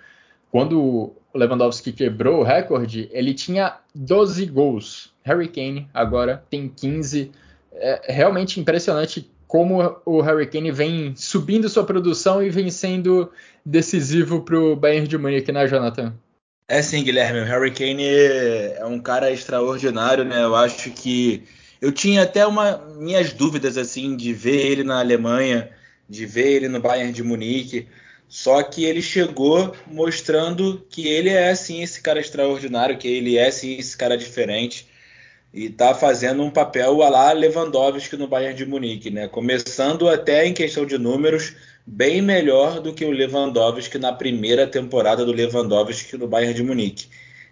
quando 0.50 1.14
o 1.34 1.38
Lewandowski 1.38 1.92
quebrou 1.92 2.40
o 2.40 2.44
recorde, 2.44 3.08
ele 3.12 3.34
tinha 3.34 3.76
12 3.94 4.46
gols. 4.46 5.12
Harry 5.24 5.48
Kane 5.48 5.88
agora 5.92 6.44
tem 6.48 6.68
15. 6.68 7.32
É 7.72 8.12
realmente 8.12 8.60
impressionante 8.60 9.28
como 9.48 10.00
o 10.06 10.20
Harry 10.20 10.46
Kane 10.46 10.70
vem 10.70 11.14
subindo 11.16 11.68
sua 11.68 11.84
produção 11.84 12.42
e 12.42 12.50
vem 12.50 12.70
sendo 12.70 13.30
decisivo 13.64 14.42
para 14.42 14.58
o 14.58 14.76
Bayern 14.76 15.08
de 15.08 15.18
Munique, 15.18 15.50
né, 15.50 15.66
Jonathan? 15.66 16.14
É 16.68 16.80
sim, 16.80 17.02
Guilherme. 17.02 17.40
O 17.40 17.44
Harry 17.44 17.72
Kane 17.72 18.06
é 18.06 18.84
um 18.86 19.00
cara 19.00 19.30
extraordinário, 19.30 20.24
né? 20.24 20.42
Eu 20.42 20.54
acho 20.54 20.90
que 20.92 21.42
eu 21.80 21.92
tinha 21.92 22.22
até 22.22 22.46
uma, 22.46 22.78
minhas 22.96 23.32
dúvidas 23.32 23.76
assim 23.76 24.16
de 24.16 24.32
ver 24.32 24.66
ele 24.66 24.84
na 24.84 25.00
Alemanha, 25.00 25.70
de 26.08 26.24
ver 26.24 26.52
ele 26.52 26.68
no 26.68 26.80
Bayern 26.80 27.12
de 27.12 27.22
Munique. 27.22 27.88
Só 28.28 28.62
que 28.62 28.84
ele 28.84 29.02
chegou 29.02 29.74
mostrando 29.86 30.84
que 30.90 31.06
ele 31.06 31.30
é 31.30 31.50
assim 31.50 31.82
esse 31.82 32.00
cara 32.00 32.20
extraordinário, 32.20 32.98
que 32.98 33.08
ele 33.08 33.36
é 33.36 33.50
sim 33.50 33.78
esse 33.78 33.96
cara 33.96 34.16
diferente 34.16 34.88
e 35.54 35.66
está 35.66 35.94
fazendo 35.94 36.42
um 36.42 36.50
papel 36.50 37.00
a 37.02 37.08
lá 37.08 37.32
Lewandowski 37.32 38.16
no 38.16 38.26
Bayern 38.26 38.56
de 38.56 38.66
Munique, 38.66 39.08
né? 39.08 39.28
Começando 39.28 40.08
até 40.08 40.44
em 40.46 40.52
questão 40.52 40.84
de 40.84 40.98
números 40.98 41.54
bem 41.86 42.20
melhor 42.20 42.80
do 42.80 42.92
que 42.92 43.04
o 43.04 43.12
Lewandowski 43.12 43.98
na 43.98 44.12
primeira 44.12 44.66
temporada 44.66 45.24
do 45.24 45.30
Lewandowski 45.30 46.16
no 46.16 46.26
Bayern 46.26 46.54
de 46.54 46.62
Munique. 46.64 47.06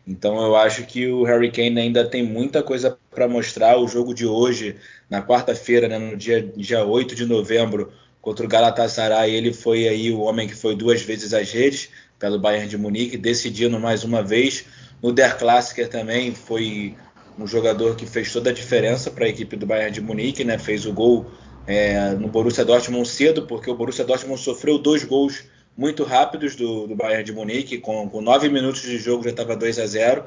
Então 0.04 0.44
eu 0.44 0.56
acho 0.56 0.84
que 0.84 1.06
o 1.06 1.22
Harry 1.22 1.52
Kane 1.52 1.80
ainda 1.80 2.04
tem 2.04 2.24
muita 2.24 2.60
coisa 2.60 2.98
para 3.10 3.28
mostrar. 3.28 3.78
O 3.78 3.86
jogo 3.86 4.12
de 4.12 4.26
hoje, 4.26 4.74
na 5.08 5.22
quarta-feira, 5.22 5.86
né, 5.86 5.96
no 5.96 6.16
dia, 6.16 6.42
dia 6.56 6.84
8 6.84 7.14
de 7.14 7.24
novembro, 7.24 7.92
contra 8.22 8.46
o 8.46 8.48
Galatasaray, 8.48 9.34
ele 9.34 9.52
foi 9.52 9.86
aí 9.86 10.10
o 10.10 10.20
homem 10.20 10.48
que 10.48 10.54
foi 10.54 10.74
duas 10.74 11.02
vezes 11.02 11.34
às 11.34 11.50
redes 11.50 11.90
pelo 12.18 12.38
Bayern 12.38 12.68
de 12.68 12.78
Munique, 12.78 13.18
decidindo 13.18 13.78
mais 13.78 14.04
uma 14.04 14.22
vez. 14.22 14.64
No 15.02 15.12
Der 15.12 15.36
Klassiker 15.36 15.88
também 15.88 16.34
foi 16.34 16.94
um 17.38 17.46
jogador 17.46 17.96
que 17.96 18.06
fez 18.06 18.32
toda 18.32 18.50
a 18.50 18.52
diferença 18.52 19.10
para 19.10 19.26
a 19.26 19.28
equipe 19.28 19.56
do 19.56 19.66
Bayern 19.66 19.92
de 19.92 20.00
Munique, 20.00 20.44
né? 20.44 20.56
Fez 20.56 20.86
o 20.86 20.92
gol 20.92 21.26
é, 21.66 22.12
no 22.12 22.28
Borussia 22.28 22.64
Dortmund 22.64 23.08
cedo, 23.08 23.42
porque 23.42 23.70
o 23.70 23.74
Borussia 23.74 24.04
Dortmund 24.04 24.40
sofreu 24.40 24.78
dois 24.78 25.02
gols 25.04 25.44
muito 25.76 26.04
rápidos 26.04 26.54
do, 26.54 26.86
do 26.86 26.94
Bayern 26.94 27.24
de 27.24 27.32
Munique, 27.32 27.78
com, 27.78 28.08
com 28.08 28.20
nove 28.20 28.48
minutos 28.48 28.82
de 28.82 28.98
jogo 28.98 29.24
já 29.24 29.30
estava 29.30 29.56
2 29.56 29.78
a 29.78 29.86
0 29.86 30.24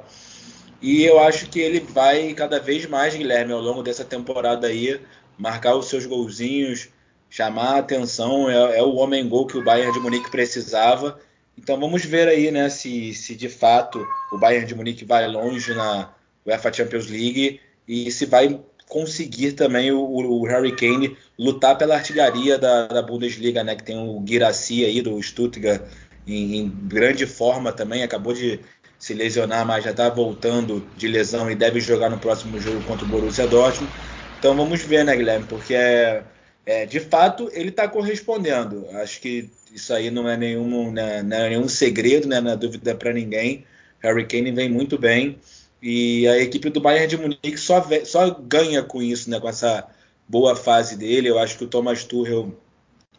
e 0.81 1.03
eu 1.03 1.19
acho 1.19 1.49
que 1.49 1.59
ele 1.59 1.79
vai 1.79 2.33
cada 2.33 2.59
vez 2.59 2.85
mais, 2.85 3.15
Guilherme, 3.15 3.53
ao 3.53 3.61
longo 3.61 3.81
dessa 3.81 4.03
temporada 4.03 4.67
aí, 4.67 4.99
marcar 5.37 5.75
os 5.75 5.87
seus 5.87 6.05
golzinhos, 6.05 6.89
chamar 7.35 7.75
a 7.75 7.79
atenção, 7.79 8.49
é, 8.49 8.77
é 8.77 8.81
o 8.81 8.95
homem-gol 8.95 9.45
que 9.45 9.57
o 9.57 9.63
Bayern 9.63 9.91
de 9.91 9.99
Munique 9.99 10.31
precisava. 10.31 11.19
Então 11.57 11.77
vamos 11.77 12.05
ver 12.05 12.29
aí, 12.29 12.49
né, 12.49 12.69
se, 12.69 13.13
se 13.13 13.35
de 13.35 13.49
fato 13.49 14.07
o 14.31 14.37
Bayern 14.37 14.65
de 14.65 14.73
Munique 14.73 15.03
vai 15.03 15.27
longe 15.27 15.73
na 15.73 16.13
UEFA 16.45 16.71
Champions 16.71 17.07
League 17.07 17.59
e 17.85 18.09
se 18.09 18.25
vai 18.25 18.57
conseguir 18.87 19.51
também 19.51 19.91
o, 19.91 19.99
o, 19.99 20.45
Harry 20.45 20.73
Kane 20.77 21.17
lutar 21.37 21.77
pela 21.77 21.95
artilharia 21.95 22.57
da, 22.57 22.87
da, 22.87 23.01
Bundesliga, 23.01 23.65
né? 23.65 23.75
Que 23.75 23.83
tem 23.83 23.97
o 23.97 24.17
Guirassy 24.21 24.85
aí 24.85 25.01
do 25.01 25.21
Stuttgart 25.21 25.81
em, 26.25 26.59
em, 26.59 26.69
grande 26.69 27.25
forma 27.25 27.73
também, 27.73 28.01
acabou 28.01 28.31
de 28.31 28.61
se 28.97 29.13
lesionar, 29.13 29.65
mas 29.65 29.83
já 29.83 29.91
está 29.91 30.07
voltando 30.07 30.87
de 30.95 31.07
lesão 31.09 31.51
e 31.51 31.55
deve 31.55 31.81
jogar 31.81 32.09
no 32.09 32.17
próximo 32.17 32.61
jogo 32.61 32.81
contra 32.83 33.05
o 33.05 33.09
Borussia 33.09 33.45
Dortmund. 33.45 33.91
Então 34.39 34.55
vamos 34.55 34.81
ver, 34.83 35.03
né, 35.03 35.13
Guilherme? 35.17 35.45
Porque 35.47 35.73
é, 35.73 36.23
é 36.65 36.85
de 36.85 36.99
fato 36.99 37.49
ele 37.53 37.69
está 37.69 37.87
correspondendo. 37.87 38.87
Acho 38.93 39.21
que 39.21 39.49
isso 39.71 39.93
aí 39.93 40.09
não 40.09 40.27
é 40.27 40.37
nenhum, 40.37 40.91
né, 40.91 41.21
não 41.21 41.37
é 41.37 41.49
nenhum 41.49 41.67
segredo, 41.67 42.27
né, 42.27 42.41
não 42.41 42.51
é 42.51 42.57
dúvida 42.57 42.95
para 42.95 43.13
ninguém. 43.13 43.65
Harry 43.99 44.25
Kane 44.25 44.51
vem 44.51 44.69
muito 44.69 44.97
bem. 44.97 45.37
E 45.81 46.27
a 46.27 46.37
equipe 46.39 46.69
do 46.69 46.81
Bayern 46.81 47.07
de 47.07 47.17
Munique 47.17 47.57
só, 47.57 47.85
só 48.05 48.29
ganha 48.31 48.81
com 48.81 49.01
isso, 49.01 49.29
né, 49.29 49.39
com 49.39 49.47
essa 49.49 49.87
boa 50.27 50.55
fase 50.55 50.97
dele. 50.97 51.29
Eu 51.29 51.37
acho 51.37 51.57
que 51.57 51.63
o 51.63 51.67
Thomas 51.67 52.03
Tuchel 52.03 52.55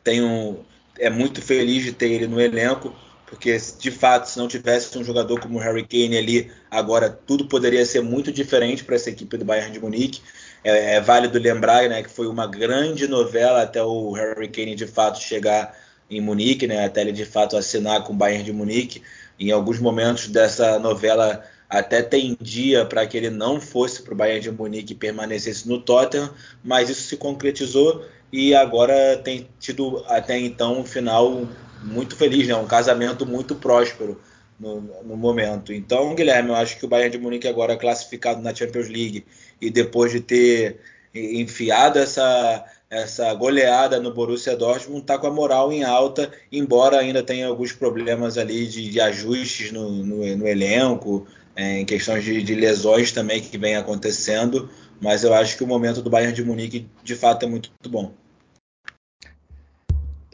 tem 0.03 0.23
um, 0.23 0.59
é 0.99 1.11
muito 1.11 1.41
feliz 1.43 1.85
de 1.85 1.93
ter 1.93 2.11
ele 2.11 2.26
no 2.26 2.41
elenco, 2.41 2.95
porque 3.26 3.57
de 3.79 3.91
fato, 3.91 4.26
se 4.26 4.38
não 4.38 4.49
tivesse 4.49 4.97
um 4.97 5.05
jogador 5.05 5.41
como 5.41 5.59
o 5.59 5.61
Harry 5.61 5.85
Kane 5.85 6.17
ali, 6.17 6.50
agora 6.71 7.11
tudo 7.11 7.47
poderia 7.47 7.85
ser 7.85 8.00
muito 8.00 8.33
diferente 8.33 8.85
para 8.85 8.97
essa 8.97 9.11
equipe 9.11 9.37
do 9.37 9.45
Bayern 9.45 9.73
de 9.73 9.81
Munique. 9.81 10.23
É, 10.66 10.96
é, 10.96 11.00
válido 11.00 11.38
lembrar 11.38 11.88
né, 11.88 12.02
que 12.02 12.11
foi 12.11 12.26
uma 12.26 12.44
grande 12.44 13.06
novela 13.06 13.62
até 13.62 13.80
o 13.80 14.11
Harry 14.11 14.49
Kane 14.49 14.75
de 14.75 14.85
fato 14.85 15.20
chegar 15.20 15.78
em 16.11 16.20
Munique, 16.20 16.66
né, 16.66 16.85
até 16.85 17.02
ele 17.02 17.12
de 17.12 17.25
fato 17.25 17.56
assinar 17.56 18.02
com 18.02 18.12
o 18.12 18.16
Bayern 18.16 18.42
de 18.42 18.52
Munique. 18.52 19.00
Em 19.38 19.52
alguns 19.52 19.78
momentos 19.78 20.26
dessa 20.26 20.76
novela 20.80 21.44
até 21.70 22.02
tendia 22.02 22.85
para 22.85 23.06
que 23.06 23.16
ele 23.16 23.30
não 23.30 23.61
fosse 23.61 24.02
para 24.02 24.12
o 24.12 24.16
Bayern 24.16 24.40
de 24.40 24.50
Munique 24.50 24.92
e 24.92 24.96
permanecesse 24.96 25.68
no 25.68 25.80
Tottenham, 25.80 26.35
mas 26.64 26.90
isso 26.90 27.02
se 27.02 27.16
concretizou 27.16 28.04
e 28.32 28.52
agora 28.52 29.16
tem 29.18 29.49
tido 29.61 30.04
até 30.08 30.37
então 30.37 30.80
um 30.80 30.85
final 30.85 31.46
muito 31.80 32.16
feliz, 32.16 32.49
né? 32.49 32.56
um 32.56 32.66
casamento 32.66 33.25
muito 33.25 33.54
próspero 33.54 34.20
no, 34.58 34.80
no, 34.80 35.16
momento. 35.16 35.72
Então, 35.72 36.14
Guilherme, 36.14 36.50
eu 36.50 36.54
acho 36.54 36.78
que 36.78 36.84
o 36.84 36.88
Bayern 36.88 37.10
de 37.10 37.18
Munique 37.18 37.48
agora 37.48 37.76
classificado 37.76 38.40
na 38.40 38.54
Champions 38.54 38.88
League 38.88 39.25
e 39.60 39.70
depois 39.70 40.12
de 40.12 40.20
ter 40.20 40.80
enfiado 41.14 41.98
essa, 41.98 42.64
essa 42.90 43.32
goleada 43.34 44.00
no 44.00 44.12
Borussia 44.12 44.56
Dortmund, 44.56 45.00
está 45.00 45.18
com 45.18 45.26
a 45.26 45.30
moral 45.30 45.72
em 45.72 45.82
alta, 45.82 46.30
embora 46.52 46.98
ainda 46.98 47.22
tenha 47.22 47.46
alguns 47.46 47.72
problemas 47.72 48.38
ali 48.38 48.66
de, 48.66 48.90
de 48.90 49.00
ajustes 49.00 49.72
no, 49.72 49.90
no, 49.90 50.36
no 50.36 50.46
elenco, 50.46 51.26
é, 51.54 51.80
em 51.80 51.84
questões 51.84 52.22
de, 52.22 52.42
de, 52.42 52.54
lesões 52.54 53.12
também 53.12 53.40
que 53.40 53.56
vem 53.56 53.76
acontecendo, 53.76 54.68
mas 55.00 55.25
eu 55.25 55.32
acho 55.32 55.56
que 55.56 55.64
o 55.64 55.66
momento 55.66 56.02
do 56.02 56.10
Bayern 56.10 56.34
de 56.34 56.44
Munique 56.44 56.86
de 57.02 57.14
fato 57.14 57.44
é 57.44 57.48
muito, 57.48 57.70
muito 57.70 57.90
bom. 57.90 58.12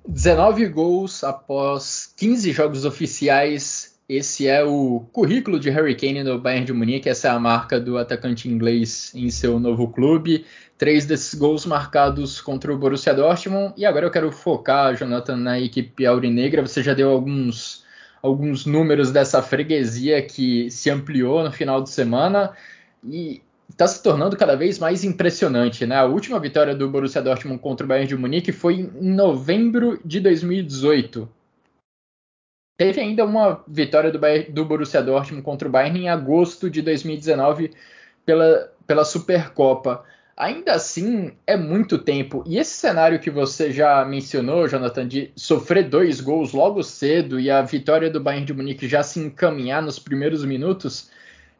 19 0.04 0.68
gols 0.68 1.22
após 1.22 2.12
15 2.16 2.52
jogos 2.52 2.84
oficiais. 2.84 3.91
Esse 4.14 4.46
é 4.46 4.62
o 4.62 5.06
currículo 5.10 5.58
de 5.58 5.70
Harry 5.70 5.94
Kane 5.94 6.22
no 6.22 6.38
Bayern 6.38 6.66
de 6.66 6.72
Munique. 6.74 7.08
Essa 7.08 7.28
é 7.28 7.30
a 7.30 7.38
marca 7.38 7.80
do 7.80 7.96
atacante 7.96 8.46
inglês 8.46 9.10
em 9.14 9.30
seu 9.30 9.58
novo 9.58 9.88
clube. 9.88 10.44
Três 10.76 11.06
desses 11.06 11.34
gols 11.34 11.64
marcados 11.64 12.38
contra 12.38 12.70
o 12.70 12.76
Borussia 12.76 13.14
Dortmund. 13.14 13.72
E 13.74 13.86
agora 13.86 14.04
eu 14.04 14.10
quero 14.10 14.30
focar, 14.30 14.94
Jonathan, 14.94 15.36
na 15.36 15.58
equipe 15.58 16.04
aurinegra. 16.04 16.60
Você 16.60 16.82
já 16.82 16.92
deu 16.92 17.10
alguns 17.10 17.86
alguns 18.20 18.66
números 18.66 19.10
dessa 19.10 19.40
freguesia 19.40 20.20
que 20.20 20.70
se 20.70 20.90
ampliou 20.90 21.42
no 21.42 21.50
final 21.50 21.82
de 21.82 21.88
semana 21.88 22.52
e 23.02 23.40
está 23.70 23.86
se 23.86 24.02
tornando 24.02 24.36
cada 24.36 24.54
vez 24.54 24.78
mais 24.78 25.04
impressionante, 25.04 25.86
né? 25.86 25.96
A 25.96 26.04
última 26.04 26.38
vitória 26.38 26.74
do 26.74 26.86
Borussia 26.86 27.22
Dortmund 27.22 27.60
contra 27.60 27.86
o 27.86 27.88
Bayern 27.88 28.08
de 28.08 28.16
Munique 28.16 28.52
foi 28.52 28.74
em 28.74 29.10
novembro 29.14 29.98
de 30.04 30.20
2018. 30.20 31.26
Teve 32.76 33.00
ainda 33.00 33.24
uma 33.24 33.64
vitória 33.68 34.10
do, 34.10 34.18
do 34.50 34.64
Borussia 34.64 35.02
Dortmund 35.02 35.42
contra 35.42 35.68
o 35.68 35.70
Bayern 35.70 36.00
em 36.00 36.08
agosto 36.08 36.70
de 36.70 36.82
2019 36.82 37.72
pela, 38.24 38.72
pela 38.86 39.04
Supercopa. 39.04 40.04
Ainda 40.36 40.72
assim, 40.72 41.32
é 41.46 41.56
muito 41.56 41.98
tempo. 41.98 42.42
E 42.46 42.58
esse 42.58 42.72
cenário 42.72 43.20
que 43.20 43.30
você 43.30 43.70
já 43.70 44.04
mencionou, 44.04 44.66
Jonathan, 44.66 45.06
de 45.06 45.30
sofrer 45.36 45.88
dois 45.88 46.20
gols 46.20 46.52
logo 46.52 46.82
cedo 46.82 47.38
e 47.38 47.50
a 47.50 47.62
vitória 47.62 48.10
do 48.10 48.20
Bayern 48.20 48.46
de 48.46 48.54
Munique 48.54 48.88
já 48.88 49.02
se 49.02 49.20
encaminhar 49.20 49.82
nos 49.82 49.98
primeiros 49.98 50.44
minutos, 50.44 51.10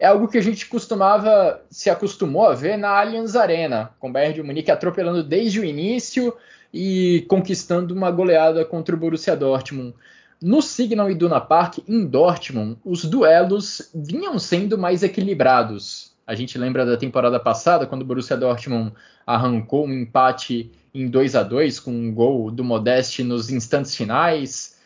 é 0.00 0.07
algo 0.07 0.26
que 0.26 0.38
a 0.38 0.42
gente 0.42 0.66
costumava, 0.66 1.62
se 1.71 1.88
acostumou 1.90 2.47
a 2.47 2.54
ver 2.54 2.76
na 2.76 2.88
Allianz 2.88 3.37
Arena, 3.37 3.90
com 4.00 4.09
o 4.09 4.12
Bayern 4.12 4.35
de 4.35 4.42
Munique 4.42 4.71
atropelando 4.71 5.23
desde 5.23 5.61
o 5.61 5.64
início 5.64 6.35
e 6.75 7.25
conquistando 7.28 7.95
uma 7.95 8.11
goleada 8.11 8.64
contra 8.64 8.97
o 8.97 8.99
Borussia 8.99 9.37
Dortmund. 9.37 9.95
No 10.43 10.61
Signal 10.61 11.09
Iduna 11.09 11.41
Park, 11.41 11.79
em 11.87 12.05
Dortmund, 12.05 12.77
os 12.85 13.05
duelos 13.05 13.91
vinham 13.95 14.37
sendo 14.41 14.77
mais 14.77 15.05
equilibrados. 15.05 16.13
A 16.27 16.35
gente 16.35 16.59
lembra 16.59 16.85
da 16.85 16.97
temporada 16.97 17.39
passada, 17.39 17.87
quando 17.87 18.03
o 18.03 18.05
Borussia 18.05 18.37
Dortmund 18.37 18.93
arrancou 19.25 19.87
um 19.87 19.93
empate 19.93 20.73
em 20.93 21.09
2 21.09 21.37
a 21.37 21.45
2 21.45 21.79
com 21.79 21.93
um 21.93 22.13
gol 22.13 22.51
do 22.51 22.65
Modeste 22.65 23.23
nos 23.23 23.51
instantes 23.51 23.95
finais. 23.95 24.79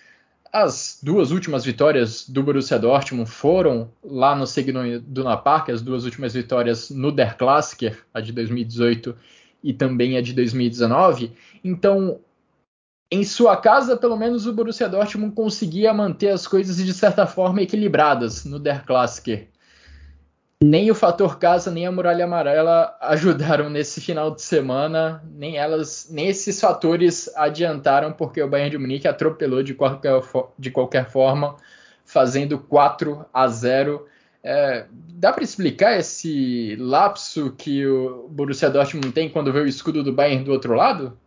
As 0.53 1.01
duas 1.03 1.31
últimas 1.31 1.65
vitórias 1.65 2.29
do 2.29 2.43
Borussia 2.43 2.79
Dortmund 2.79 3.31
foram 3.31 3.91
lá 4.05 4.37
no 4.37 4.47
Signal 4.47 4.87
Iduna 4.87 5.39
Park, 5.39 5.71
as 5.71 5.81
duas 5.81 6.05
últimas 6.05 6.35
vitórias 6.35 6.91
no 6.91 7.11
Der 7.11 7.35
Klassiker, 7.35 7.99
a 8.13 8.21
de 8.21 8.31
2018 8.31 9.17
e 9.65 9.73
também 9.73 10.19
a 10.19 10.21
de 10.21 10.35
2019. 10.35 11.33
Então, 11.65 12.21
em 13.11 13.25
sua 13.25 13.57
casa, 13.57 13.97
pelo 13.97 14.17
menos 14.17 14.47
o 14.47 14.53
Borussia 14.53 14.89
Dortmund 14.89 15.35
conseguia 15.35 15.95
manter 15.95 16.31
as 16.31 16.47
coisas 16.47 16.77
de 16.77 16.93
certa 16.93 17.27
forma 17.27 17.63
equilibradas 17.63 18.45
no 18.45 18.59
Der 18.59 18.85
Klassiker 18.85 19.49
nem 20.63 20.91
o 20.91 20.95
fator 20.95 21.39
casa 21.39 21.71
nem 21.71 21.87
a 21.87 21.93
muralha 21.93 22.25
amarela 22.25 22.97
ajudaram 23.01 23.69
nesse 23.69 24.01
final 24.01 24.31
de 24.35 24.43
semana, 24.43 25.23
nem 25.35 25.57
elas, 25.57 26.09
nem 26.11 26.29
esses 26.29 26.61
fatores 26.61 27.31
adiantaram 27.37 28.13
porque 28.13 28.43
o 28.43 28.49
Bayern 28.49 28.71
de 28.71 28.79
Munique 28.79 29.07
atropelou 29.07 29.63
de 29.63 29.75
qualquer, 29.75 30.23
de 30.59 30.71
qualquer 30.71 31.11
forma, 31.11 31.57
fazendo 32.05 32.59
4 32.59 33.27
a 33.33 33.49
0. 33.49 34.07
É, 34.43 34.87
dá 34.91 35.33
para 35.33 35.45
explicar 35.45 35.99
esse 35.99 36.77
lapso 36.77 37.53
que 37.57 37.87
o 37.87 38.29
Borussia 38.29 38.71
Dortmund 38.71 39.13
tem 39.13 39.29
quando 39.29 39.53
vê 39.53 39.61
o 39.61 39.67
escudo 39.67 40.03
do 40.03 40.13
Bayern 40.13 40.45
do 40.45 40.53
outro 40.53 40.75
lado? 40.75 41.19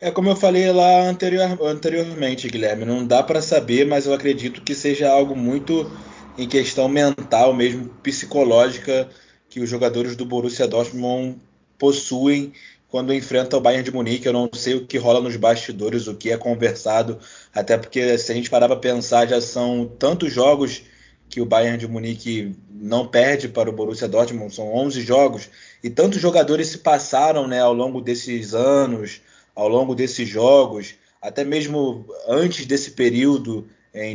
É 0.00 0.12
como 0.12 0.30
eu 0.30 0.36
falei 0.36 0.70
lá 0.70 1.08
anterior, 1.08 1.58
anteriormente, 1.60 2.48
Guilherme, 2.48 2.84
não 2.84 3.04
dá 3.04 3.20
para 3.20 3.42
saber, 3.42 3.84
mas 3.84 4.06
eu 4.06 4.14
acredito 4.14 4.62
que 4.62 4.72
seja 4.72 5.10
algo 5.10 5.34
muito 5.34 5.90
em 6.38 6.46
questão 6.48 6.88
mental 6.88 7.52
mesmo, 7.52 7.88
psicológica, 8.00 9.08
que 9.48 9.58
os 9.58 9.68
jogadores 9.68 10.14
do 10.14 10.24
Borussia 10.24 10.68
Dortmund 10.68 11.40
possuem 11.76 12.52
quando 12.86 13.12
enfrentam 13.12 13.58
o 13.58 13.62
Bayern 13.62 13.82
de 13.82 13.90
Munique. 13.90 14.26
Eu 14.26 14.32
não 14.32 14.48
sei 14.52 14.76
o 14.76 14.86
que 14.86 14.98
rola 14.98 15.20
nos 15.20 15.34
bastidores, 15.34 16.06
o 16.06 16.14
que 16.14 16.30
é 16.30 16.36
conversado, 16.36 17.18
até 17.52 17.76
porque 17.76 18.16
se 18.18 18.30
a 18.30 18.34
gente 18.36 18.48
parar 18.48 18.68
para 18.68 18.76
pensar, 18.76 19.26
já 19.26 19.40
são 19.40 19.90
tantos 19.98 20.32
jogos 20.32 20.82
que 21.28 21.40
o 21.40 21.44
Bayern 21.44 21.76
de 21.76 21.88
Munique 21.88 22.54
não 22.70 23.04
perde 23.04 23.48
para 23.48 23.68
o 23.68 23.72
Borussia 23.72 24.06
Dortmund, 24.06 24.54
são 24.54 24.72
11 24.72 25.00
jogos, 25.00 25.50
e 25.82 25.90
tantos 25.90 26.20
jogadores 26.20 26.68
se 26.68 26.78
passaram 26.78 27.48
né, 27.48 27.60
ao 27.60 27.74
longo 27.74 28.00
desses 28.00 28.54
anos, 28.54 29.20
ao 29.58 29.68
longo 29.68 29.92
desses 29.92 30.28
jogos, 30.28 30.94
até 31.20 31.42
mesmo 31.42 32.06
antes 32.28 32.64
desse 32.64 32.92
período 32.92 33.66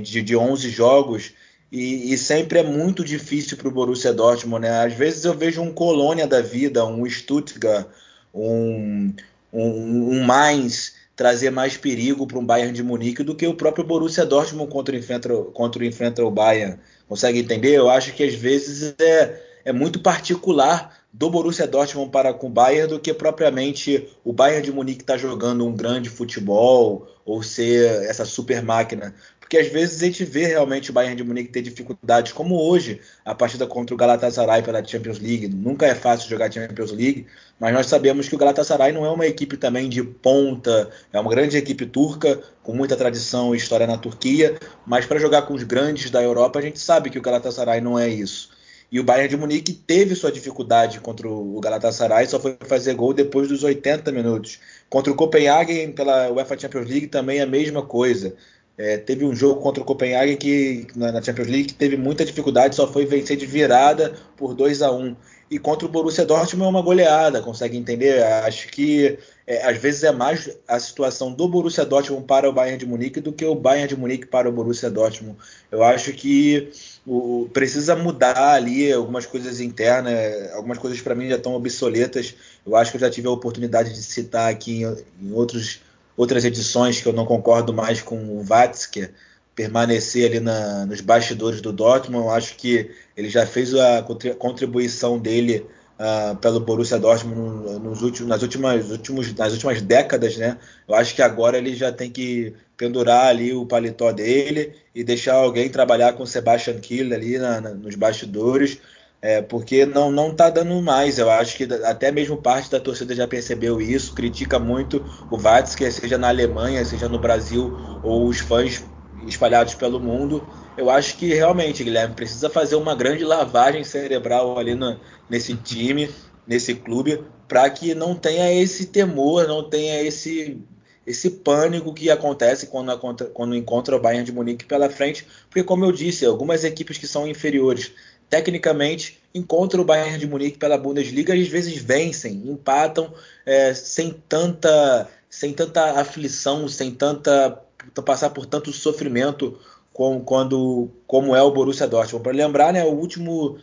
de, 0.02 0.22
de 0.22 0.38
11 0.38 0.70
jogos, 0.70 1.34
e, 1.70 2.14
e, 2.14 2.18
sempre 2.18 2.60
é 2.60 2.64
muito 2.64 3.04
difícil 3.04 3.58
para 3.58 3.68
o 3.68 3.72
Borussia 3.72 4.14
Dortmund, 4.14 4.62
né? 4.62 4.86
Às 4.86 4.94
vezes 4.94 5.26
eu 5.26 5.34
vejo 5.34 5.62
um 5.62 5.74
Colônia 5.74 6.26
da 6.26 6.40
vida, 6.40 6.86
um 6.86 7.06
Stuttgart, 7.10 7.88
um, 8.34 9.14
um, 9.52 10.12
um 10.12 10.24
Mainz 10.24 10.94
trazer 11.14 11.50
mais 11.50 11.76
perigo 11.76 12.26
para 12.26 12.40
um 12.40 12.46
Bayern 12.46 12.72
de 12.72 12.84
Munique 12.84 13.22
do 13.22 13.36
que 13.36 13.46
o 13.46 13.56
próprio 13.56 13.84
Borussia 13.84 14.26
Dortmund 14.26 14.72
contra, 14.72 14.96
enfrenta, 14.96 15.30
contra 15.54 15.86
enfrenta 15.86 16.24
o 16.24 16.32
Bayern. 16.32 16.80
Consegue 17.10 17.40
entender? 17.40 17.76
Eu 17.76 17.90
acho 17.90 18.14
que 18.14 18.24
às 18.24 18.34
vezes 18.34 18.96
é, 18.98 19.42
é 19.66 19.74
muito 19.74 20.00
particular 20.00 21.03
do 21.14 21.30
Borussia 21.30 21.68
Dortmund 21.68 22.10
para 22.10 22.34
com 22.34 22.48
o 22.48 22.50
Bayern 22.50 22.90
do 22.90 23.00
que 23.00 23.14
propriamente 23.14 24.10
o 24.24 24.34
Bayern 24.34 24.66
de 24.66 24.72
Munique 24.72 25.04
está 25.04 25.16
jogando 25.16 25.64
um 25.64 25.72
grande 25.72 26.10
futebol 26.10 27.08
ou 27.24 27.44
ser 27.44 28.04
essa 28.10 28.26
super 28.26 28.64
máquina. 28.64 29.14
Porque 29.40 29.58
às 29.58 29.68
vezes 29.68 30.02
a 30.02 30.06
gente 30.06 30.26
vê 30.26 30.48
realmente 30.48 30.90
o 30.90 30.94
Bayern 30.94 31.16
de 31.16 31.24
Munique 31.24 31.52
ter 31.52 31.62
dificuldades, 31.62 32.32
como 32.32 32.60
hoje, 32.60 33.00
a 33.24 33.36
partida 33.36 33.68
contra 33.68 33.94
o 33.94 33.98
Galatasaray 33.98 34.64
pela 34.64 34.84
Champions 34.84 35.20
League. 35.20 35.48
Nunca 35.48 35.86
é 35.86 35.94
fácil 35.94 36.28
jogar 36.28 36.52
Champions 36.52 36.92
League, 36.92 37.28
mas 37.60 37.72
nós 37.72 37.86
sabemos 37.86 38.28
que 38.28 38.34
o 38.34 38.38
Galatasaray 38.38 38.92
não 38.92 39.06
é 39.06 39.12
uma 39.12 39.28
equipe 39.28 39.56
também 39.56 39.88
de 39.88 40.02
ponta, 40.02 40.90
é 41.12 41.20
uma 41.20 41.30
grande 41.30 41.56
equipe 41.56 41.86
turca, 41.86 42.42
com 42.64 42.74
muita 42.74 42.98
tradição 42.98 43.54
e 43.54 43.58
história 43.60 43.86
na 43.86 43.98
Turquia, 44.00 44.58
mas 44.88 45.06
para 45.06 45.20
jogar 45.20 45.44
com 45.44 45.54
os 45.54 45.62
grandes 45.62 46.10
da 46.10 46.24
Europa, 46.24 46.58
a 46.58 46.62
gente 46.62 46.80
sabe 46.80 47.12
que 47.12 47.20
o 47.20 47.22
Galatasaray 47.22 47.80
não 47.80 48.00
é 48.00 48.10
isso. 48.10 48.50
E 48.94 49.00
o 49.00 49.04
Bayern 49.04 49.28
de 49.28 49.36
Munique 49.36 49.74
teve 49.74 50.14
sua 50.14 50.32
dificuldade 50.32 51.00
contra 51.00 51.28
o 51.28 51.60
Galatasaray, 51.60 52.28
só 52.28 52.40
foi 52.40 52.56
fazer 52.62 52.94
gol 52.94 53.12
depois 53.12 53.48
dos 53.48 53.64
80 53.64 54.12
minutos. 54.12 54.60
Contra 54.88 55.12
o 55.12 55.16
Copenhagen 55.16 55.92
pela 55.92 56.30
UEFA 56.32 56.60
Champions 56.60 56.88
League 56.88 57.08
também 57.08 57.40
é 57.40 57.42
a 57.42 57.48
mesma 57.48 57.82
coisa. 57.82 58.36
É, 58.78 58.98
teve 58.98 59.26
um 59.26 59.36
jogo 59.36 59.62
contra 59.62 59.82
o 59.82 59.86
Copenhagen 59.86 60.38
que 60.38 60.86
na, 60.96 61.20
Champions 61.24 61.48
League 61.48 61.70
que 61.70 61.74
teve 61.74 61.98
muita 61.98 62.24
dificuldade, 62.24 62.76
só 62.76 62.88
foi 62.88 63.04
vencer 63.04 63.36
de 63.36 63.48
virada 63.48 64.14
por 64.38 64.54
2 64.54 64.84
a 64.84 64.92
1 64.92 65.16
E 65.50 65.60
contra 65.60 65.86
o 65.86 65.92
Borussia 65.92 66.26
Dortmund 66.26 66.66
é 66.66 66.70
uma 66.70 66.82
goleada, 66.82 67.42
consegue 67.42 67.78
entender? 67.78 68.24
Acho 68.24 68.68
que 68.70 69.20
é, 69.46 69.68
às 69.68 69.78
vezes 69.78 70.04
é 70.04 70.12
mais 70.12 70.50
a 70.68 70.80
situação 70.80 71.32
do 71.34 71.48
Borussia 71.48 71.86
Dortmund 71.86 72.26
para 72.26 72.50
o 72.50 72.54
Bayern 72.54 72.78
de 72.78 72.86
Munique 72.86 73.20
do 73.20 73.32
que 73.32 73.46
o 73.46 73.54
Bayern 73.54 73.88
de 73.88 73.96
Munique 73.96 74.26
para 74.26 74.48
o 74.48 74.52
Borussia 74.52 74.90
Dortmund. 74.90 75.38
Eu 75.72 75.84
acho 75.84 76.14
que 76.14 76.72
o, 77.06 77.50
precisa 77.54 77.96
mudar 77.96 78.54
ali 78.54 78.92
algumas 78.92 79.26
coisas 79.26 79.60
internas, 79.60 80.52
algumas 80.54 80.78
coisas 80.78 81.02
para 81.02 81.14
mim 81.14 81.30
já 81.30 81.36
estão 81.36 81.54
obsoletas. 81.54 82.34
Eu 82.66 82.76
acho 82.76 82.92
que 82.92 82.98
eu 82.98 83.02
já 83.02 83.10
tive 83.10 83.28
a 83.28 83.32
oportunidade 83.32 83.94
de 83.94 84.02
citar 84.02 84.50
aqui 84.50 84.84
em, 84.84 84.98
em 85.22 85.34
outros, 85.34 85.82
outras 86.16 86.46
edições 86.46 87.02
que 87.02 87.08
eu 87.08 87.14
não 87.14 87.26
concordo 87.26 87.74
mais 87.74 88.02
com 88.02 88.18
o 88.18 88.46
Watzke 88.48 89.10
permanecer 89.56 90.30
ali 90.30 90.40
na, 90.40 90.86
nos 90.86 91.02
bastidores 91.02 91.62
do 91.62 91.72
Dortmund. 91.72 92.26
Eu 92.26 92.32
acho 92.32 92.56
que 92.56 92.90
ele 93.16 93.30
já 93.30 93.46
fez 93.46 93.74
a 93.76 94.04
contribuição 94.38 95.20
dele 95.20 95.66
uh, 96.00 96.36
pelo 96.38 96.60
Borussia 96.60 97.00
Dortmund 97.00 97.80
nos 97.80 98.02
últimos, 98.02 98.30
nas, 98.30 98.42
últimas, 98.42 98.90
últimos, 98.90 99.34
nas 99.34 99.54
últimas 99.54 99.82
décadas, 99.82 100.38
né? 100.38 100.58
Eu 100.88 100.96
acho 100.96 101.16
que 101.16 101.22
agora 101.22 101.58
ele 101.58 101.76
já 101.76 101.92
tem 101.92 102.10
que 102.10 102.54
pendurar 102.76 103.28
ali 103.28 103.54
o 103.54 103.66
paletó 103.66 104.12
dele 104.12 104.74
e 104.94 105.04
deixar 105.04 105.36
alguém 105.36 105.70
trabalhar 105.70 106.14
com 106.14 106.24
o 106.24 106.28
Sebastian 106.28 106.80
Kiel 106.80 107.14
ali 107.14 107.38
na, 107.38 107.62
na, 107.62 107.70
nos 107.70 107.96
bastidores, 107.96 108.80
é, 109.22 109.42
porque 109.42 109.86
não 109.86 110.12
não 110.12 110.32
está 110.32 110.50
dando 110.50 110.82
mais. 110.82 111.20
Eu 111.20 111.30
acho 111.30 111.56
que 111.56 111.64
até 111.86 112.12
mesmo 112.12 112.38
parte 112.38 112.72
da 112.72 112.80
torcida 112.80 113.16
já 113.16 113.28
percebeu 113.28 113.80
isso, 113.80 114.14
critica 114.14 114.60
muito 114.60 115.06
o 115.30 115.38
Watzke, 115.38 115.90
seja 115.92 116.18
na 116.18 116.30
Alemanha, 116.30 116.84
seja 116.84 117.08
no 117.08 117.20
Brasil, 117.20 117.78
ou 118.04 118.28
os 118.28 118.40
fãs 118.40 118.84
espalhados 119.28 119.74
pelo 119.76 120.00
mundo. 120.00 120.48
Eu 120.78 120.90
acho 120.90 121.18
que 121.18 121.34
realmente, 121.34 121.84
Guilherme, 121.84 122.16
precisa 122.16 122.50
fazer 122.50 122.76
uma 122.76 122.96
grande 122.96 123.24
lavagem 123.24 123.84
cerebral 123.84 124.58
ali 124.58 124.76
no, 124.76 125.00
nesse 125.30 125.56
time, 125.56 126.10
nesse 126.48 126.76
clube, 126.76 127.24
para 127.48 127.70
que 127.70 127.94
não 127.94 128.16
tenha 128.16 128.52
esse 128.52 128.88
temor, 128.88 129.48
não 129.48 129.64
tenha 129.64 130.02
esse 130.02 130.60
esse 131.06 131.30
pânico 131.30 131.94
que 131.94 132.10
acontece 132.10 132.68
quando, 132.68 132.98
quando 133.34 133.56
encontra 133.56 133.94
o 133.94 134.00
Bayern 134.00 134.24
de 134.24 134.32
Munique 134.32 134.64
pela 134.64 134.90
frente, 134.90 135.28
porque 135.50 135.62
como 135.62 135.84
eu 135.84 135.92
disse, 135.92 136.26
algumas 136.26 136.64
equipes 136.64 136.98
que 136.98 137.06
são 137.06 137.28
inferiores 137.28 137.92
tecnicamente 138.30 139.20
encontram 139.36 139.82
o 139.82 139.86
Bayern 139.86 140.18
de 140.18 140.26
Munique 140.26 140.58
pela 140.58 140.78
Bundesliga 140.78 141.36
e 141.36 141.42
às 141.42 141.48
vezes 141.50 141.76
vencem, 141.76 142.42
empatam 142.46 143.14
é, 143.46 143.74
sem 143.74 144.12
tanta 144.28 145.10
sem 145.30 145.52
tanta 145.52 146.00
aflição, 146.00 146.68
sem 146.68 146.92
tanta 146.92 147.60
passar 148.04 148.30
por 148.30 148.46
tanto 148.46 148.72
sofrimento 148.72 149.60
como, 149.92 150.22
quando, 150.22 150.90
como 151.06 151.36
é 151.36 151.42
o 151.42 151.52
Borussia 151.52 151.88
Dortmund. 151.88 152.24
Para 152.24 152.34
lembrar, 152.34 152.74
né, 152.74 152.84
o 152.84 152.94
último 152.94 153.58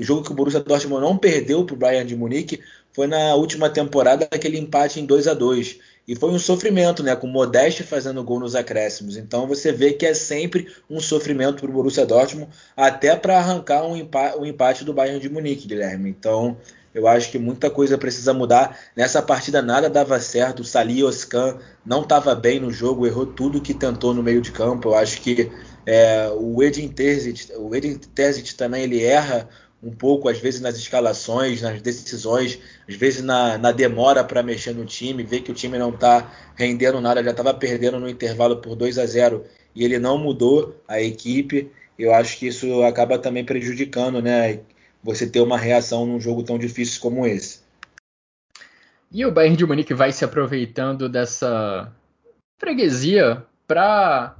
jogo 0.00 0.22
que 0.22 0.32
o 0.32 0.34
Borussia 0.34 0.60
Dortmund 0.60 1.02
não 1.02 1.18
perdeu 1.18 1.64
para 1.64 1.74
o 1.74 1.78
Bayern 1.78 2.08
de 2.08 2.16
Munique 2.16 2.60
foi 2.92 3.06
na 3.06 3.34
última 3.34 3.68
temporada 3.68 4.26
aquele 4.30 4.58
empate 4.58 4.98
em 4.98 5.04
2 5.04 5.28
a 5.28 5.34
2 5.34 5.78
e 6.08 6.14
foi 6.14 6.30
um 6.30 6.38
sofrimento, 6.38 7.02
né, 7.02 7.16
com 7.16 7.26
o 7.26 7.30
Modeste 7.30 7.82
fazendo 7.82 8.22
gol 8.22 8.40
nos 8.40 8.54
acréscimos. 8.54 9.16
Então 9.16 9.46
você 9.46 9.72
vê 9.72 9.92
que 9.92 10.06
é 10.06 10.14
sempre 10.14 10.68
um 10.88 11.00
sofrimento 11.00 11.60
para 11.60 11.70
o 11.70 11.72
Borussia 11.72 12.06
Dortmund, 12.06 12.48
até 12.76 13.16
para 13.16 13.38
arrancar 13.38 13.84
um 13.84 13.96
empate, 13.96 14.38
um 14.38 14.46
empate 14.46 14.84
do 14.84 14.94
Bayern 14.94 15.20
de 15.20 15.28
Munique, 15.28 15.66
Guilherme. 15.66 16.08
Então 16.08 16.56
Eu 16.96 17.06
acho 17.06 17.30
que 17.30 17.38
muita 17.38 17.68
coisa 17.68 17.98
precisa 17.98 18.32
mudar. 18.32 18.78
Nessa 18.96 19.20
partida 19.20 19.60
nada 19.60 19.90
dava 19.90 20.18
certo. 20.18 20.60
O 20.60 20.64
Salih 20.64 21.04
Oscan 21.04 21.58
não 21.84 22.00
estava 22.00 22.34
bem 22.34 22.58
no 22.58 22.72
jogo, 22.72 23.06
errou 23.06 23.26
tudo 23.26 23.60
que 23.60 23.74
tentou 23.74 24.14
no 24.14 24.22
meio 24.22 24.40
de 24.40 24.50
campo. 24.50 24.88
Eu 24.88 24.94
acho 24.94 25.20
que 25.20 25.52
é, 25.84 26.30
o 26.34 26.62
Edin 26.62 26.88
Terzic, 26.88 27.52
o 27.54 27.74
Edin 27.76 27.98
Terzic 27.98 28.54
também 28.54 28.84
ele 28.84 29.04
erra 29.04 29.46
um 29.82 29.90
pouco, 29.90 30.26
às 30.26 30.38
vezes 30.38 30.62
nas 30.62 30.78
escalações, 30.78 31.60
nas 31.60 31.82
decisões, 31.82 32.58
às 32.88 32.94
vezes 32.94 33.22
na, 33.22 33.58
na 33.58 33.72
demora 33.72 34.24
para 34.24 34.42
mexer 34.42 34.74
no 34.74 34.86
time, 34.86 35.22
ver 35.22 35.42
que 35.42 35.50
o 35.50 35.54
time 35.54 35.76
não 35.76 35.90
está 35.90 36.32
rendendo 36.54 36.98
nada, 36.98 37.22
já 37.22 37.30
estava 37.30 37.52
perdendo 37.52 38.00
no 38.00 38.08
intervalo 38.08 38.56
por 38.56 38.74
2 38.74 38.98
a 38.98 39.04
0 39.04 39.44
e 39.74 39.84
ele 39.84 39.98
não 39.98 40.16
mudou 40.16 40.82
a 40.88 40.98
equipe. 40.98 41.70
Eu 41.98 42.14
acho 42.14 42.38
que 42.38 42.46
isso 42.46 42.82
acaba 42.84 43.18
também 43.18 43.44
prejudicando, 43.44 44.22
né? 44.22 44.60
Você 45.06 45.24
ter 45.24 45.40
uma 45.40 45.56
reação 45.56 46.04
num 46.04 46.20
jogo 46.20 46.42
tão 46.42 46.58
difícil 46.58 47.00
como 47.00 47.24
esse. 47.24 47.60
E 49.12 49.24
o 49.24 49.30
Bayern 49.30 49.56
de 49.56 49.64
Munique 49.64 49.94
vai 49.94 50.10
se 50.10 50.24
aproveitando 50.24 51.08
dessa 51.08 51.92
freguesia 52.58 53.44
para 53.68 54.34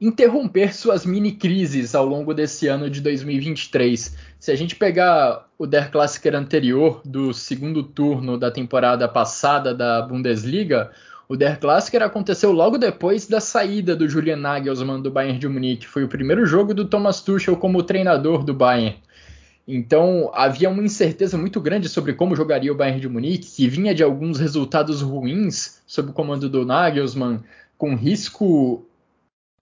interromper 0.00 0.72
suas 0.72 1.04
mini 1.04 1.32
crises 1.32 1.96
ao 1.96 2.06
longo 2.06 2.32
desse 2.32 2.68
ano 2.68 2.88
de 2.88 3.00
2023. 3.00 4.16
Se 4.38 4.52
a 4.52 4.54
gente 4.54 4.76
pegar 4.76 5.48
o 5.58 5.66
Der 5.66 5.90
Klassiker 5.90 6.36
anterior 6.36 7.00
do 7.04 7.34
segundo 7.34 7.82
turno 7.82 8.38
da 8.38 8.52
temporada 8.52 9.08
passada 9.08 9.74
da 9.74 10.00
Bundesliga, 10.02 10.92
o 11.28 11.36
Der 11.36 11.58
Klassiker 11.58 12.02
aconteceu 12.02 12.52
logo 12.52 12.78
depois 12.78 13.26
da 13.26 13.40
saída 13.40 13.96
do 13.96 14.08
Julian 14.08 14.36
Nagelsmann 14.36 15.02
do 15.02 15.10
Bayern 15.10 15.40
de 15.40 15.48
Munique. 15.48 15.88
Foi 15.88 16.04
o 16.04 16.08
primeiro 16.08 16.46
jogo 16.46 16.72
do 16.72 16.84
Thomas 16.84 17.20
Tuchel 17.20 17.56
como 17.56 17.82
treinador 17.82 18.44
do 18.44 18.54
Bayern. 18.54 18.96
Então 19.66 20.30
havia 20.34 20.68
uma 20.68 20.82
incerteza 20.82 21.38
muito 21.38 21.60
grande 21.60 21.88
sobre 21.88 22.12
como 22.12 22.36
jogaria 22.36 22.72
o 22.72 22.76
Bayern 22.76 23.00
de 23.00 23.08
Munique, 23.08 23.50
que 23.50 23.68
vinha 23.68 23.94
de 23.94 24.02
alguns 24.02 24.38
resultados 24.38 25.00
ruins 25.00 25.82
sob 25.86 26.10
o 26.10 26.12
comando 26.12 26.48
do 26.48 26.66
Nagelsmann, 26.66 27.42
com 27.78 27.94
risco 27.94 28.86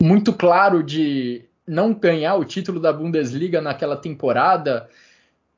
muito 0.02 0.32
claro 0.32 0.82
de 0.82 1.44
não 1.66 1.94
ganhar 1.94 2.34
o 2.34 2.44
título 2.44 2.80
da 2.80 2.92
Bundesliga 2.92 3.60
naquela 3.60 3.96
temporada. 3.96 4.88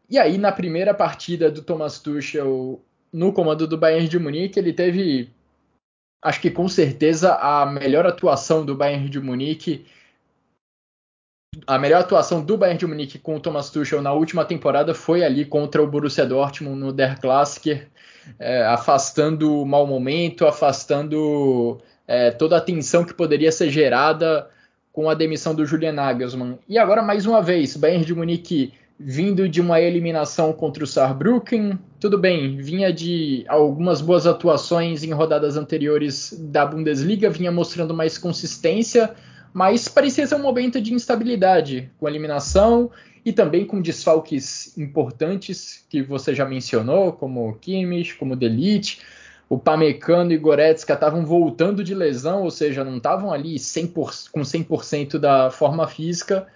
E 0.08 0.18
aí, 0.18 0.36
na 0.36 0.52
primeira 0.52 0.92
partida 0.92 1.50
do 1.50 1.62
Thomas 1.62 1.98
Tuchel 1.98 2.80
no 3.10 3.32
comando 3.32 3.66
do 3.66 3.78
Bayern 3.78 4.08
de 4.08 4.18
Munique, 4.18 4.58
ele 4.58 4.72
teve, 4.72 5.30
acho 6.22 6.40
que 6.40 6.50
com 6.50 6.68
certeza, 6.68 7.34
a 7.36 7.64
melhor 7.64 8.04
atuação 8.04 8.66
do 8.66 8.74
Bayern 8.74 9.08
de 9.08 9.20
Munique. 9.20 9.86
A 11.66 11.78
melhor 11.78 12.00
atuação 12.00 12.42
do 12.42 12.56
Bayern 12.56 12.78
de 12.78 12.86
Munique 12.86 13.18
com 13.18 13.36
o 13.36 13.40
Thomas 13.40 13.70
Tuchel 13.70 14.02
na 14.02 14.12
última 14.12 14.44
temporada 14.44 14.94
foi 14.94 15.24
ali 15.24 15.44
contra 15.44 15.82
o 15.82 15.86
Borussia 15.86 16.26
Dortmund 16.26 16.78
no 16.78 16.92
Der 16.92 17.20
Klassiker, 17.20 17.88
é, 18.38 18.64
afastando 18.64 19.60
o 19.60 19.66
mau 19.66 19.86
momento, 19.86 20.46
afastando 20.46 21.78
é, 22.06 22.30
toda 22.30 22.56
a 22.56 22.60
tensão 22.60 23.04
que 23.04 23.14
poderia 23.14 23.52
ser 23.52 23.70
gerada 23.70 24.48
com 24.92 25.08
a 25.10 25.14
demissão 25.14 25.54
do 25.54 25.66
Julian 25.66 25.92
Nagelsmann. 25.92 26.58
E 26.68 26.78
agora, 26.78 27.02
mais 27.02 27.26
uma 27.26 27.42
vez, 27.42 27.76
Bayern 27.76 28.04
de 28.04 28.14
Munique 28.14 28.72
vindo 28.98 29.48
de 29.48 29.60
uma 29.60 29.80
eliminação 29.80 30.52
contra 30.52 30.84
o 30.84 30.86
Saarbrücken, 30.86 31.78
tudo 31.98 32.16
bem, 32.16 32.56
vinha 32.58 32.92
de 32.92 33.44
algumas 33.48 34.00
boas 34.00 34.26
atuações 34.26 35.02
em 35.02 35.12
rodadas 35.12 35.56
anteriores 35.56 36.32
da 36.38 36.64
Bundesliga, 36.64 37.28
vinha 37.28 37.50
mostrando 37.50 37.92
mais 37.92 38.16
consistência, 38.16 39.14
mas 39.54 39.86
parecia 39.86 40.26
ser 40.26 40.34
um 40.34 40.42
momento 40.42 40.80
de 40.80 40.92
instabilidade, 40.92 41.88
com 41.96 42.08
eliminação 42.08 42.90
e 43.24 43.32
também 43.32 43.64
com 43.64 43.80
desfalques 43.80 44.76
importantes 44.76 45.86
que 45.88 46.02
você 46.02 46.34
já 46.34 46.44
mencionou, 46.44 47.12
como 47.12 47.54
Kimmich, 47.60 48.16
como 48.16 48.34
Delite, 48.34 49.00
o 49.48 49.56
Pamecano 49.56 50.32
e 50.32 50.36
Goretzka 50.36 50.94
estavam 50.94 51.24
voltando 51.24 51.84
de 51.84 51.94
lesão, 51.94 52.42
ou 52.42 52.50
seja, 52.50 52.82
não 52.82 52.96
estavam 52.96 53.32
ali 53.32 53.54
100%, 53.54 54.30
com 54.32 54.40
100% 54.40 55.18
da 55.18 55.52
forma 55.52 55.86
física. 55.86 56.48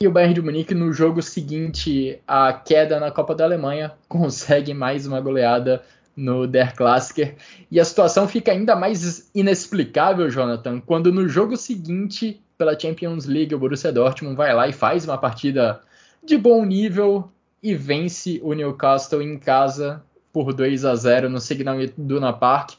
E 0.00 0.06
o 0.06 0.12
Bayern 0.12 0.34
de 0.34 0.40
Munique, 0.40 0.72
no 0.72 0.92
jogo 0.92 1.20
seguinte 1.20 2.20
à 2.28 2.52
queda 2.52 3.00
na 3.00 3.10
Copa 3.10 3.34
da 3.34 3.44
Alemanha, 3.44 3.92
consegue 4.08 4.72
mais 4.72 5.04
uma 5.04 5.20
goleada 5.20 5.82
no 6.20 6.46
Der 6.46 6.74
Klassiker. 6.74 7.34
E 7.70 7.80
a 7.80 7.84
situação 7.84 8.28
fica 8.28 8.52
ainda 8.52 8.76
mais 8.76 9.30
inexplicável, 9.34 10.30
Jonathan, 10.30 10.80
quando 10.80 11.12
no 11.12 11.28
jogo 11.28 11.56
seguinte, 11.56 12.40
pela 12.58 12.78
Champions 12.78 13.24
League, 13.24 13.54
o 13.54 13.58
Borussia 13.58 13.90
Dortmund 13.90 14.36
vai 14.36 14.54
lá 14.54 14.68
e 14.68 14.72
faz 14.72 15.04
uma 15.04 15.16
partida 15.16 15.80
de 16.22 16.36
bom 16.36 16.64
nível 16.64 17.28
e 17.62 17.74
vence 17.74 18.40
o 18.42 18.52
Newcastle 18.52 19.22
em 19.22 19.38
casa 19.38 20.02
por 20.32 20.52
2 20.52 20.84
a 20.84 20.94
0 20.94 21.30
no 21.30 21.40
Signal 21.40 21.80
Iduna 21.80 22.32
Park. 22.32 22.72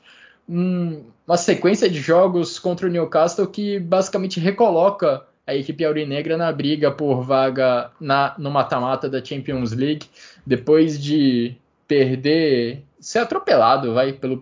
Um, 0.48 1.04
uma 1.28 1.38
sequência 1.38 1.90
de 1.90 2.00
jogos 2.00 2.60
contra 2.60 2.88
o 2.88 2.90
Newcastle 2.90 3.48
que 3.48 3.80
basicamente 3.80 4.40
recoloca 4.40 5.26
a 5.46 5.56
equipe 5.56 5.84
aurinegra 5.84 6.38
na 6.38 6.52
briga 6.52 6.92
por 6.92 7.24
vaga 7.24 7.92
na, 8.00 8.36
no 8.38 8.52
mata-mata 8.52 9.10
da 9.10 9.24
Champions 9.24 9.72
League, 9.72 10.06
depois 10.46 11.02
de 11.02 11.56
perder, 11.92 12.86
ser 13.02 13.20
atropelado 13.20 13.94
vai, 13.94 14.14
pelo, 14.14 14.42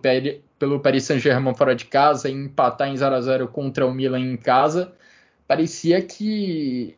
pelo 0.56 0.78
Paris 0.78 1.02
Saint-Germain 1.02 1.52
fora 1.52 1.74
de 1.74 1.84
casa 1.84 2.28
e 2.28 2.32
empatar 2.32 2.88
em 2.88 2.96
0 2.96 3.12
a 3.12 3.20
0 3.20 3.48
contra 3.48 3.84
o 3.84 3.92
Milan 3.92 4.20
em 4.20 4.36
casa. 4.36 4.92
Parecia 5.48 6.00
que 6.00 6.96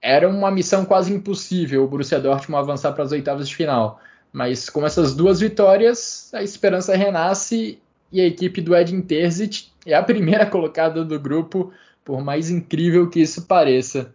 era 0.00 0.28
uma 0.28 0.50
missão 0.50 0.84
quase 0.84 1.14
impossível 1.14 1.84
o 1.84 1.86
Borussia 1.86 2.18
Dortmund 2.18 2.64
avançar 2.64 2.90
para 2.90 3.04
as 3.04 3.12
oitavas 3.12 3.48
de 3.48 3.54
final. 3.54 4.00
Mas 4.32 4.68
com 4.68 4.84
essas 4.84 5.14
duas 5.14 5.38
vitórias, 5.38 6.34
a 6.34 6.42
esperança 6.42 6.96
renasce 6.96 7.78
e 8.10 8.20
a 8.20 8.26
equipe 8.26 8.60
do 8.60 8.74
Edin 8.74 9.02
Terzic 9.02 9.68
é 9.86 9.94
a 9.94 10.02
primeira 10.02 10.46
colocada 10.50 11.04
do 11.04 11.20
grupo, 11.20 11.72
por 12.04 12.20
mais 12.24 12.50
incrível 12.50 13.08
que 13.08 13.20
isso 13.20 13.42
pareça. 13.42 14.12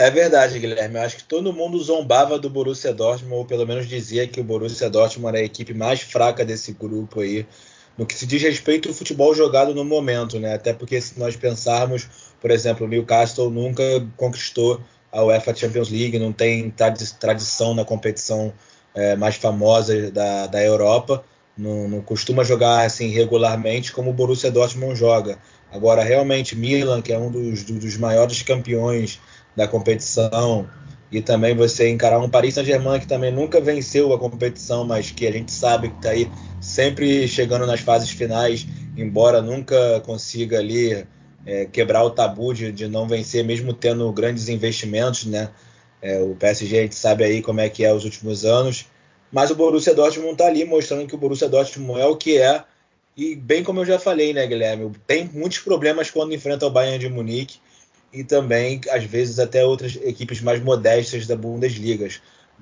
É 0.00 0.10
verdade, 0.10 0.58
Guilherme. 0.58 0.96
Eu 0.96 1.02
acho 1.02 1.16
que 1.18 1.24
todo 1.24 1.52
mundo 1.52 1.78
zombava 1.78 2.38
do 2.38 2.48
Borussia 2.48 2.90
Dortmund, 2.90 3.34
ou 3.34 3.44
pelo 3.44 3.66
menos 3.66 3.86
dizia 3.86 4.26
que 4.26 4.40
o 4.40 4.44
Borussia 4.44 4.88
Dortmund 4.88 5.36
era 5.36 5.44
a 5.44 5.46
equipe 5.46 5.74
mais 5.74 6.00
fraca 6.00 6.42
desse 6.42 6.72
grupo 6.72 7.20
aí, 7.20 7.46
no 7.98 8.06
que 8.06 8.14
se 8.14 8.24
diz 8.24 8.40
respeito 8.40 8.88
ao 8.88 8.94
futebol 8.94 9.34
jogado 9.34 9.74
no 9.74 9.84
momento, 9.84 10.40
né? 10.40 10.54
Até 10.54 10.72
porque 10.72 10.98
se 11.02 11.20
nós 11.20 11.36
pensarmos, 11.36 12.08
por 12.40 12.50
exemplo, 12.50 12.86
o 12.86 12.88
Newcastle 12.88 13.50
nunca 13.50 13.82
conquistou 14.16 14.80
a 15.12 15.22
UEFA 15.22 15.54
Champions 15.54 15.90
League, 15.90 16.18
não 16.18 16.32
tem 16.32 16.70
tradição 16.70 17.74
na 17.74 17.84
competição 17.84 18.54
é, 18.94 19.14
mais 19.16 19.36
famosa 19.36 20.10
da, 20.10 20.46
da 20.46 20.64
Europa, 20.64 21.22
não, 21.58 21.86
não, 21.86 22.00
costuma 22.00 22.42
jogar 22.42 22.86
assim 22.86 23.08
regularmente 23.08 23.92
como 23.92 24.08
o 24.08 24.14
Borussia 24.14 24.50
Dortmund 24.50 24.96
joga. 24.98 25.38
Agora, 25.70 26.02
realmente, 26.02 26.56
Milan, 26.56 27.02
que 27.02 27.12
é 27.12 27.18
um 27.18 27.30
dos, 27.30 27.64
dos 27.64 27.98
maiores 27.98 28.40
campeões 28.40 29.20
da 29.56 29.66
competição, 29.68 30.68
e 31.12 31.20
também 31.20 31.56
você 31.56 31.88
encarar 31.88 32.20
um 32.20 32.30
Paris 32.30 32.54
Saint-Germain 32.54 33.00
que 33.00 33.06
também 33.06 33.32
nunca 33.32 33.60
venceu 33.60 34.12
a 34.12 34.18
competição, 34.18 34.84
mas 34.84 35.10
que 35.10 35.26
a 35.26 35.32
gente 35.32 35.50
sabe 35.50 35.88
que 35.88 35.96
está 35.96 36.10
aí 36.10 36.30
sempre 36.60 37.26
chegando 37.26 37.66
nas 37.66 37.80
fases 37.80 38.10
finais, 38.10 38.66
embora 38.96 39.42
nunca 39.42 40.00
consiga 40.06 40.58
ali 40.58 41.04
é, 41.44 41.66
quebrar 41.66 42.04
o 42.04 42.10
tabu 42.10 42.54
de, 42.54 42.70
de, 42.70 42.86
não 42.86 43.08
vencer, 43.08 43.44
mesmo 43.44 43.72
tendo 43.72 44.10
grandes 44.12 44.48
investimentos, 44.48 45.26
né? 45.26 45.50
É, 46.00 46.20
o 46.20 46.34
PSG 46.34 46.78
a 46.78 46.82
gente 46.82 46.94
sabe 46.94 47.24
aí 47.24 47.42
como 47.42 47.60
é 47.60 47.68
que 47.68 47.84
é 47.84 47.92
os 47.92 48.04
últimos 48.04 48.44
anos, 48.44 48.86
mas 49.32 49.50
o 49.50 49.54
Borussia 49.54 49.94
Dortmund 49.94 50.32
está 50.32 50.46
ali 50.46 50.64
mostrando 50.64 51.06
que 51.06 51.14
o 51.14 51.18
Borussia 51.18 51.48
Dortmund 51.48 52.00
é 52.00 52.06
o 52.06 52.16
que 52.16 52.38
é. 52.38 52.62
E 53.16 53.34
bem 53.34 53.62
como 53.62 53.80
eu 53.80 53.84
já 53.84 53.98
falei, 53.98 54.32
né, 54.32 54.46
Guilherme, 54.46 54.92
tem 55.06 55.28
muitos 55.32 55.58
problemas 55.58 56.10
quando 56.10 56.32
enfrenta 56.32 56.66
o 56.66 56.70
Bayern 56.70 56.98
de 56.98 57.08
Munique 57.08 57.58
e 58.12 58.24
também 58.24 58.80
às 58.90 59.04
vezes 59.04 59.38
até 59.38 59.64
outras 59.64 59.96
equipes 59.96 60.40
mais 60.40 60.62
modestas 60.62 61.26
da 61.26 61.36
Bundesliga, 61.36 62.08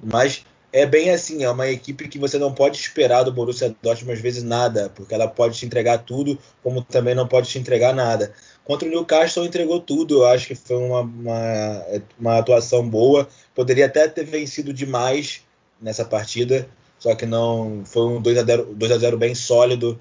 mas 0.03 0.45
é 0.73 0.85
bem 0.85 1.11
assim, 1.11 1.45
é 1.45 1.51
uma 1.51 1.69
equipe 1.69 2.09
que 2.09 2.19
você 2.19 2.39
não 2.39 2.53
pode 2.53 2.77
esperar 2.79 3.23
do 3.23 3.33
Borussia 3.33 3.75
Dortmund 3.83 4.13
às 4.13 4.21
vezes 4.21 4.43
nada, 4.43 4.91
porque 4.95 5.15
ela 5.15 5.27
pode 5.27 5.59
te 5.59 5.65
entregar 5.65 5.99
tudo, 5.99 6.39
como 6.63 6.83
também 6.83 7.15
não 7.15 7.27
pode 7.27 7.49
te 7.49 7.59
entregar 7.59 7.95
nada. 7.95 8.33
Contra 8.65 8.87
o 8.87 8.91
Newcastle 8.91 9.47
entregou 9.47 9.81
tudo, 9.81 10.19
eu 10.19 10.27
acho 10.27 10.47
que 10.47 10.55
foi 10.55 10.77
uma, 10.77 11.01
uma, 11.01 11.85
uma 12.21 12.39
atuação 12.39 12.87
boa. 12.87 13.27
Poderia 13.55 13.87
até 13.87 14.07
ter 14.09 14.25
vencido 14.25 14.75
demais 14.75 15.43
nessa 15.81 16.05
partida, 16.05 16.69
só 16.99 17.15
que 17.15 17.25
não 17.25 17.83
foi 17.87 18.03
um 18.07 18.21
2 18.21 18.39
a 18.39 18.45
0 18.45 18.75
2 18.75 18.93
a 18.93 18.99
0 18.99 19.17
bem 19.17 19.35
sólido 19.35 19.99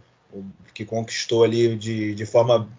que 0.73 0.83
conquistou 0.83 1.43
ali 1.43 1.75
de, 1.75 2.13
de 2.13 2.25
forma 2.25 2.69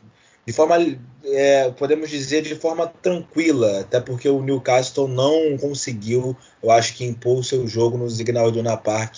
de 0.48 0.54
forma 0.54 0.76
é, 1.24 1.70
podemos 1.72 2.08
dizer 2.08 2.40
de 2.40 2.54
forma 2.54 2.86
tranquila 2.86 3.80
até 3.80 4.00
porque 4.00 4.28
o 4.28 4.42
Newcastle 4.42 5.06
não 5.06 5.58
conseguiu 5.58 6.34
eu 6.62 6.70
acho 6.70 6.94
que 6.94 7.04
impor 7.04 7.38
o 7.38 7.44
seu 7.44 7.68
jogo 7.68 7.98
no 7.98 8.08
Signal 8.08 8.48
Iduna 8.48 8.76
Park 8.76 9.16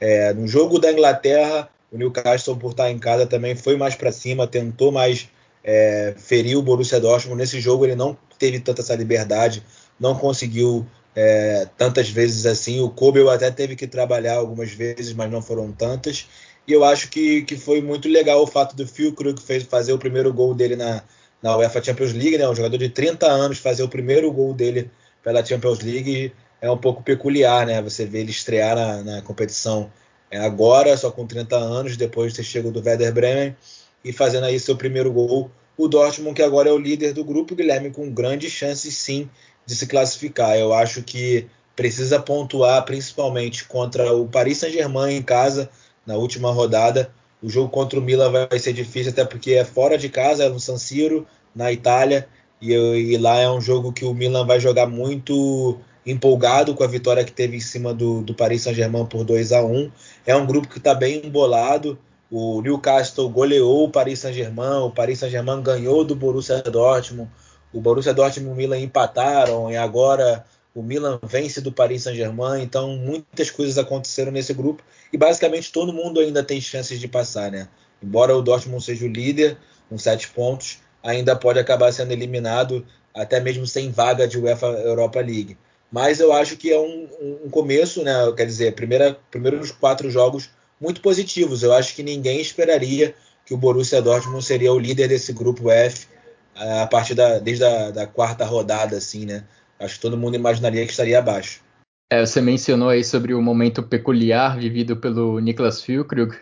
é, 0.00 0.32
no 0.32 0.48
jogo 0.48 0.80
da 0.80 0.90
Inglaterra 0.90 1.68
o 1.92 1.96
Newcastle 1.96 2.56
por 2.56 2.72
estar 2.72 2.90
em 2.90 2.98
casa 2.98 3.24
também 3.24 3.54
foi 3.54 3.76
mais 3.76 3.94
para 3.94 4.10
cima 4.10 4.46
tentou 4.48 4.90
mais 4.90 5.28
é, 5.64 6.14
feriu 6.18 6.58
o 6.58 6.62
Borussia 6.62 7.00
Dortmund. 7.00 7.38
Nesse 7.38 7.58
jogo 7.58 7.86
ele 7.86 7.94
não 7.96 8.16
teve 8.38 8.60
tanta 8.60 8.82
essa 8.82 8.94
liberdade, 8.94 9.64
não 9.98 10.14
conseguiu 10.14 10.86
é, 11.16 11.66
tantas 11.78 12.10
vezes 12.10 12.44
assim. 12.44 12.80
O 12.80 12.90
Kobe 12.90 13.26
até 13.28 13.50
teve 13.50 13.74
que 13.74 13.86
trabalhar 13.86 14.34
algumas 14.34 14.70
vezes, 14.70 15.14
mas 15.14 15.30
não 15.30 15.40
foram 15.40 15.72
tantas. 15.72 16.28
E 16.66 16.72
eu 16.72 16.84
acho 16.84 17.10
que, 17.10 17.42
que 17.42 17.56
foi 17.56 17.82
muito 17.82 18.08
legal 18.08 18.42
o 18.42 18.46
fato 18.46 18.74
do 18.74 18.86
Phil 18.86 19.12
Krug 19.14 19.40
fez 19.40 19.64
fazer 19.64 19.92
o 19.92 19.98
primeiro 19.98 20.32
gol 20.32 20.54
dele 20.54 20.76
na, 20.76 21.02
na 21.42 21.56
UEFA 21.56 21.82
Champions 21.82 22.12
League, 22.12 22.38
né? 22.38 22.48
Um 22.48 22.54
jogador 22.54 22.78
de 22.78 22.88
30 22.88 23.26
anos 23.26 23.58
fazer 23.58 23.82
o 23.82 23.88
primeiro 23.88 24.32
gol 24.32 24.54
dele 24.54 24.90
pela 25.22 25.44
Champions 25.44 25.80
League 25.80 26.32
é 26.60 26.70
um 26.70 26.78
pouco 26.78 27.02
peculiar, 27.02 27.66
né? 27.66 27.82
Você 27.82 28.06
vê 28.06 28.20
ele 28.20 28.30
estrear 28.30 28.74
na, 28.74 29.02
na 29.02 29.22
competição 29.22 29.92
é, 30.30 30.38
agora, 30.38 30.96
só 30.96 31.10
com 31.10 31.26
30 31.26 31.54
anos, 31.54 31.96
depois 31.96 32.32
de 32.32 32.38
ter 32.38 32.44
chegado 32.44 32.72
do 32.72 32.86
Werder 32.86 33.12
Bremen 33.12 33.56
e 34.02 34.12
fazendo 34.12 34.44
aí 34.44 34.58
seu 34.58 34.76
primeiro 34.76 35.12
gol. 35.12 35.50
O 35.76 35.86
Dortmund, 35.86 36.34
que 36.34 36.42
agora 36.42 36.70
é 36.70 36.72
o 36.72 36.78
líder 36.78 37.12
do 37.12 37.24
grupo, 37.24 37.54
Guilherme, 37.54 37.90
com 37.90 38.10
grandes 38.10 38.50
chances 38.50 38.96
sim 38.96 39.28
de 39.66 39.74
se 39.74 39.86
classificar. 39.86 40.56
Eu 40.56 40.72
acho 40.72 41.02
que 41.02 41.46
precisa 41.76 42.20
pontuar 42.20 42.84
principalmente 42.84 43.64
contra 43.64 44.12
o 44.14 44.26
Paris 44.26 44.58
Saint-Germain 44.58 45.16
em 45.16 45.22
casa 45.22 45.68
na 46.06 46.16
última 46.16 46.50
rodada. 46.50 47.10
O 47.42 47.48
jogo 47.48 47.68
contra 47.68 47.98
o 47.98 48.02
Milan 48.02 48.30
vai 48.30 48.58
ser 48.58 48.72
difícil, 48.72 49.12
até 49.12 49.24
porque 49.24 49.52
é 49.52 49.64
fora 49.64 49.98
de 49.98 50.08
casa, 50.08 50.44
é 50.44 50.48
no 50.48 50.58
San 50.58 50.78
Siro, 50.78 51.26
na 51.54 51.70
Itália, 51.70 52.26
e, 52.60 52.72
e 52.72 53.18
lá 53.18 53.38
é 53.38 53.50
um 53.50 53.60
jogo 53.60 53.92
que 53.92 54.04
o 54.04 54.14
Milan 54.14 54.46
vai 54.46 54.58
jogar 54.58 54.86
muito 54.86 55.78
empolgado 56.06 56.74
com 56.74 56.84
a 56.84 56.86
vitória 56.86 57.24
que 57.24 57.32
teve 57.32 57.56
em 57.56 57.60
cima 57.60 57.94
do, 57.94 58.22
do 58.22 58.34
Paris 58.34 58.62
Saint-Germain 58.62 59.06
por 59.06 59.24
2 59.24 59.52
a 59.52 59.62
1 59.62 59.90
É 60.26 60.36
um 60.36 60.46
grupo 60.46 60.68
que 60.68 60.78
está 60.78 60.94
bem 60.94 61.26
embolado. 61.26 61.98
O 62.30 62.60
Newcastle 62.62 63.28
goleou 63.28 63.84
o 63.84 63.90
Paris 63.90 64.18
Saint-Germain, 64.20 64.82
o 64.82 64.90
Paris 64.90 65.20
Saint-Germain 65.20 65.62
ganhou 65.62 66.04
do 66.04 66.16
Borussia 66.16 66.62
Dortmund, 66.62 67.30
o 67.72 67.80
Borussia 67.80 68.12
Dortmund 68.12 68.50
e 68.50 68.52
o 68.52 68.56
Milan 68.56 68.78
empataram 68.78 69.70
e 69.70 69.76
agora 69.76 70.44
o 70.74 70.82
Milan 70.82 71.20
vence 71.22 71.60
do 71.60 71.70
Paris 71.70 72.02
Saint-Germain, 72.02 72.62
então 72.62 72.96
muitas 72.96 73.50
coisas 73.50 73.78
aconteceram 73.78 74.32
nesse 74.32 74.52
grupo 74.52 74.82
e 75.14 75.16
basicamente 75.16 75.70
todo 75.70 75.92
mundo 75.92 76.18
ainda 76.18 76.42
tem 76.42 76.60
chances 76.60 76.98
de 76.98 77.06
passar, 77.06 77.48
né? 77.48 77.68
Embora 78.02 78.36
o 78.36 78.42
Dortmund 78.42 78.84
seja 78.84 79.04
o 79.04 79.08
líder 79.08 79.56
com 79.88 79.96
sete 79.96 80.26
pontos, 80.26 80.78
ainda 81.04 81.36
pode 81.36 81.56
acabar 81.60 81.92
sendo 81.92 82.10
eliminado 82.10 82.84
até 83.14 83.38
mesmo 83.38 83.64
sem 83.64 83.92
vaga 83.92 84.26
de 84.26 84.36
UEFA 84.36 84.66
Europa 84.66 85.20
League. 85.20 85.56
Mas 85.88 86.18
eu 86.18 86.32
acho 86.32 86.56
que 86.56 86.72
é 86.72 86.80
um, 86.80 87.06
um 87.44 87.48
começo, 87.48 88.02
né? 88.02 88.12
Quer 88.36 88.44
dizer, 88.44 88.74
primeira, 88.74 89.16
primeiros 89.30 89.70
quatro 89.70 90.10
jogos 90.10 90.50
muito 90.80 91.00
positivos. 91.00 91.62
Eu 91.62 91.72
acho 91.72 91.94
que 91.94 92.02
ninguém 92.02 92.40
esperaria 92.40 93.14
que 93.46 93.54
o 93.54 93.56
Borussia 93.56 94.02
Dortmund 94.02 94.44
seria 94.44 94.72
o 94.72 94.78
líder 94.80 95.06
desse 95.06 95.32
grupo 95.32 95.70
F 95.70 96.08
a 96.56 96.88
partir 96.88 97.14
da 97.14 97.38
desde 97.38 97.64
a 97.64 97.92
da 97.92 98.04
quarta 98.04 98.44
rodada, 98.44 98.96
assim, 98.96 99.24
né? 99.24 99.44
Acho 99.78 99.94
que 99.94 100.00
todo 100.00 100.18
mundo 100.18 100.34
imaginaria 100.34 100.84
que 100.84 100.90
estaria 100.90 101.20
abaixo. 101.20 101.62
É, 102.10 102.24
você 102.24 102.40
mencionou 102.40 102.90
aí 102.90 103.02
sobre 103.02 103.34
o 103.34 103.42
momento 103.42 103.82
peculiar 103.82 104.58
vivido 104.58 104.96
pelo 104.96 105.38
Niklas 105.40 105.82
Füllkrug. 105.82 106.34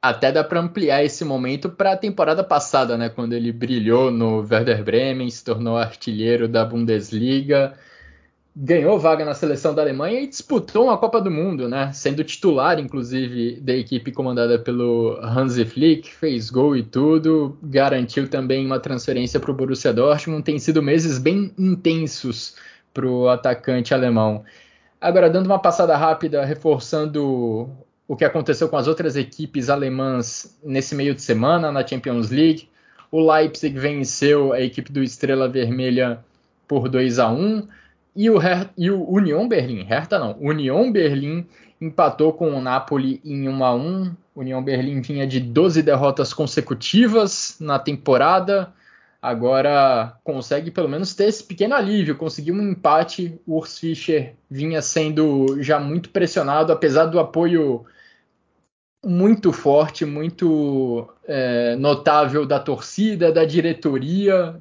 Até 0.00 0.32
dá 0.32 0.42
para 0.42 0.60
ampliar 0.60 1.04
esse 1.04 1.24
momento 1.24 1.68
para 1.68 1.92
a 1.92 1.96
temporada 1.96 2.42
passada, 2.42 2.96
né? 2.96 3.08
Quando 3.08 3.32
ele 3.32 3.52
brilhou 3.52 4.10
no 4.10 4.38
Werder 4.40 4.82
Bremen, 4.84 5.28
se 5.30 5.44
tornou 5.44 5.76
artilheiro 5.76 6.48
da 6.48 6.64
Bundesliga, 6.64 7.74
ganhou 8.54 8.98
vaga 8.98 9.24
na 9.24 9.34
seleção 9.34 9.74
da 9.74 9.82
Alemanha 9.82 10.20
e 10.20 10.28
disputou 10.28 10.84
uma 10.84 10.96
Copa 10.96 11.20
do 11.20 11.30
Mundo, 11.30 11.68
né? 11.68 11.92
Sendo 11.92 12.24
titular, 12.24 12.78
inclusive, 12.78 13.60
da 13.60 13.74
equipe 13.74 14.10
comandada 14.12 14.58
pelo 14.58 15.18
Hansi 15.20 15.64
Flick, 15.66 16.10
fez 16.14 16.48
gol 16.48 16.76
e 16.76 16.82
tudo, 16.82 17.58
garantiu 17.62 18.28
também 18.28 18.64
uma 18.64 18.80
transferência 18.80 19.38
para 19.38 19.50
o 19.50 19.54
Borussia 19.54 19.92
Dortmund. 19.92 20.42
Tem 20.42 20.58
sido 20.58 20.82
meses 20.82 21.18
bem 21.18 21.52
intensos 21.58 22.54
para 22.94 23.06
o 23.06 23.28
atacante 23.28 23.92
alemão. 23.92 24.42
Agora, 25.06 25.30
dando 25.30 25.46
uma 25.46 25.60
passada 25.60 25.96
rápida, 25.96 26.44
reforçando 26.44 27.70
o 28.08 28.16
que 28.16 28.24
aconteceu 28.24 28.68
com 28.68 28.76
as 28.76 28.88
outras 28.88 29.14
equipes 29.14 29.70
alemãs 29.70 30.58
nesse 30.64 30.96
meio 30.96 31.14
de 31.14 31.22
semana 31.22 31.70
na 31.70 31.86
Champions 31.86 32.28
League. 32.28 32.68
O 33.08 33.20
Leipzig 33.20 33.78
venceu 33.78 34.52
a 34.52 34.60
equipe 34.60 34.90
do 34.90 35.00
Estrela 35.04 35.48
Vermelha 35.48 36.18
por 36.66 36.88
2 36.88 37.20
a 37.20 37.30
1 37.30 37.68
e 38.16 38.28
o, 38.28 38.42
Her 38.42 38.68
e 38.76 38.90
o 38.90 39.08
Union 39.08 39.46
Berlim, 39.46 39.84
Hertha 39.84 40.18
não, 40.18 40.36
Union 40.40 40.90
Berlim 40.90 41.46
empatou 41.80 42.32
com 42.32 42.50
o 42.50 42.60
Napoli 42.60 43.20
em 43.24 43.48
1 43.48 43.64
a 43.64 43.76
1. 43.76 44.12
Union 44.34 44.60
Berlim 44.60 45.02
vinha 45.02 45.24
de 45.24 45.38
12 45.38 45.84
derrotas 45.84 46.34
consecutivas 46.34 47.56
na 47.60 47.78
temporada 47.78 48.72
agora 49.26 50.16
consegue 50.22 50.70
pelo 50.70 50.88
menos 50.88 51.12
ter 51.12 51.24
esse 51.24 51.42
pequeno 51.42 51.74
alívio, 51.74 52.16
conseguiu 52.16 52.54
um 52.54 52.70
empate. 52.70 53.40
O 53.44 53.58
Urs 53.58 53.76
Fischer 53.76 54.34
vinha 54.48 54.80
sendo 54.80 55.60
já 55.60 55.80
muito 55.80 56.10
pressionado, 56.10 56.72
apesar 56.72 57.06
do 57.06 57.18
apoio 57.18 57.84
muito 59.04 59.52
forte, 59.52 60.04
muito 60.04 61.08
é, 61.26 61.74
notável 61.74 62.46
da 62.46 62.60
torcida, 62.60 63.32
da 63.32 63.44
diretoria 63.44 64.54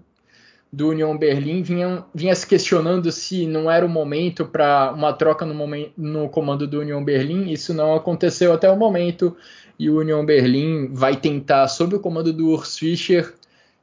do 0.74 0.90
Union 0.90 1.16
Berlim, 1.16 1.62
vinha, 1.62 2.04
vinha 2.14 2.34
se 2.34 2.48
questionando 2.48 3.12
se 3.12 3.46
não 3.46 3.70
era 3.70 3.86
o 3.86 3.90
momento 3.90 4.48
para 4.48 4.92
uma 4.92 5.14
troca 5.14 5.46
no, 5.46 5.54
momento, 5.54 5.92
no 5.96 6.28
comando 6.28 6.68
do 6.68 6.80
Union 6.80 7.04
Berlim. 7.04 7.52
Isso 7.52 7.72
não 7.72 7.94
aconteceu 7.94 8.52
até 8.52 8.68
o 8.70 8.76
momento 8.76 9.38
e 9.78 9.92
o 9.92 10.00
Union 10.00 10.26
Berlim 10.26 10.88
vai 10.92 11.16
tentar, 11.16 11.68
sob 11.68 11.96
o 11.96 12.00
comando 12.00 12.34
do 12.34 12.50
Urs 12.50 12.80
Fischer, 12.80 13.32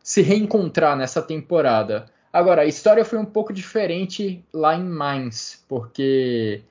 se 0.03 0.23
reencontrar 0.23 0.97
nessa 0.97 1.23
temporada. 1.23 2.07
Agora, 2.33 2.62
a 2.62 2.67
história 2.67 3.05
foi 3.05 3.19
um 3.19 3.25
pouco 3.25 3.53
diferente 3.53 4.45
lá 4.53 4.75
em 4.75 4.83
Mainz, 4.83 5.65
porque 5.69 6.62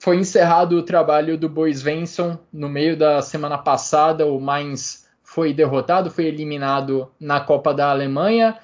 foi 0.00 0.16
encerrado 0.16 0.76
o 0.76 0.82
trabalho 0.82 1.36
do 1.36 1.48
Bois 1.48 1.82
Venson 1.82 2.38
no 2.52 2.68
meio 2.68 2.96
da 2.96 3.20
semana 3.20 3.58
passada. 3.58 4.26
O 4.26 4.40
Mainz 4.40 5.08
foi 5.22 5.52
derrotado, 5.52 6.10
foi 6.10 6.26
eliminado 6.26 7.10
na 7.18 7.40
Copa 7.40 7.74
da 7.74 7.90
Alemanha, 7.90 8.58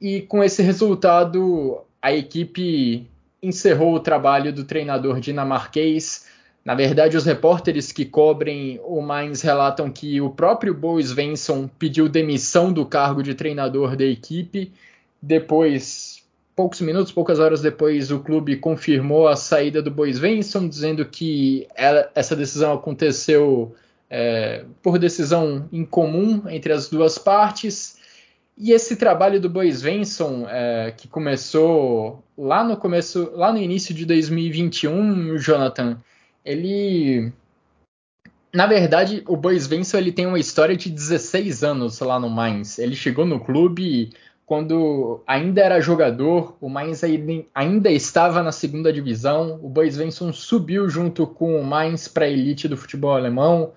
e 0.00 0.22
com 0.22 0.42
esse 0.42 0.62
resultado, 0.62 1.82
a 2.00 2.12
equipe 2.12 3.08
encerrou 3.42 3.94
o 3.94 4.00
trabalho 4.00 4.52
do 4.52 4.64
treinador 4.64 5.18
dinamarquês 5.18 6.26
na 6.64 6.74
verdade, 6.76 7.16
os 7.16 7.24
repórteres 7.24 7.90
que 7.90 8.04
cobrem 8.04 8.80
o 8.84 9.00
Mainz 9.00 9.42
relatam 9.42 9.90
que 9.90 10.20
o 10.20 10.30
próprio 10.30 10.72
Bois 10.72 11.08
Svensson 11.08 11.68
pediu 11.78 12.08
demissão 12.08 12.72
do 12.72 12.86
cargo 12.86 13.20
de 13.20 13.34
treinador 13.34 13.96
da 13.96 14.04
equipe. 14.04 14.72
Depois, 15.20 16.22
poucos 16.54 16.80
minutos, 16.80 17.10
poucas 17.10 17.40
horas 17.40 17.60
depois, 17.60 18.12
o 18.12 18.20
clube 18.20 18.56
confirmou 18.56 19.26
a 19.26 19.34
saída 19.34 19.82
do 19.82 19.90
Bois 19.90 20.18
Svensson, 20.18 20.68
dizendo 20.68 21.04
que 21.04 21.66
essa 22.14 22.36
decisão 22.36 22.74
aconteceu 22.74 23.74
é, 24.08 24.64
por 24.80 25.00
decisão 25.00 25.68
incomum 25.72 26.48
entre 26.48 26.72
as 26.72 26.88
duas 26.88 27.18
partes. 27.18 27.98
E 28.56 28.70
esse 28.70 28.94
trabalho 28.94 29.40
do 29.40 29.50
Bois 29.50 29.78
Svensson, 29.78 30.46
é, 30.48 30.94
que 30.96 31.08
começou 31.08 32.22
lá 32.38 32.62
no 32.62 32.76
começo, 32.76 33.32
lá 33.34 33.52
no 33.52 33.58
início 33.58 33.92
de 33.92 34.06
2021, 34.06 35.36
Jonathan, 35.38 35.98
ele 36.44 37.32
na 38.52 38.66
verdade, 38.66 39.22
o 39.26 39.34
Bois 39.34 39.66
Venson 39.66 39.96
ele 39.96 40.12
tem 40.12 40.26
uma 40.26 40.38
história 40.38 40.76
de 40.76 40.90
16 40.90 41.64
anos 41.64 42.00
lá 42.00 42.20
no 42.20 42.28
Mainz. 42.28 42.78
Ele 42.78 42.94
chegou 42.94 43.24
no 43.24 43.40
clube 43.40 44.10
quando 44.44 45.22
ainda 45.26 45.62
era 45.62 45.80
jogador, 45.80 46.54
o 46.60 46.68
Mainz 46.68 47.00
ainda 47.54 47.90
estava 47.90 48.42
na 48.42 48.52
segunda 48.52 48.92
divisão. 48.92 49.58
O 49.62 49.68
Bois 49.70 49.96
Venson 49.96 50.30
subiu 50.34 50.90
junto 50.90 51.26
com 51.26 51.58
o 51.58 51.64
Mainz 51.64 52.06
para 52.06 52.26
a 52.26 52.28
elite 52.28 52.68
do 52.68 52.76
futebol 52.76 53.16
alemão, 53.16 53.72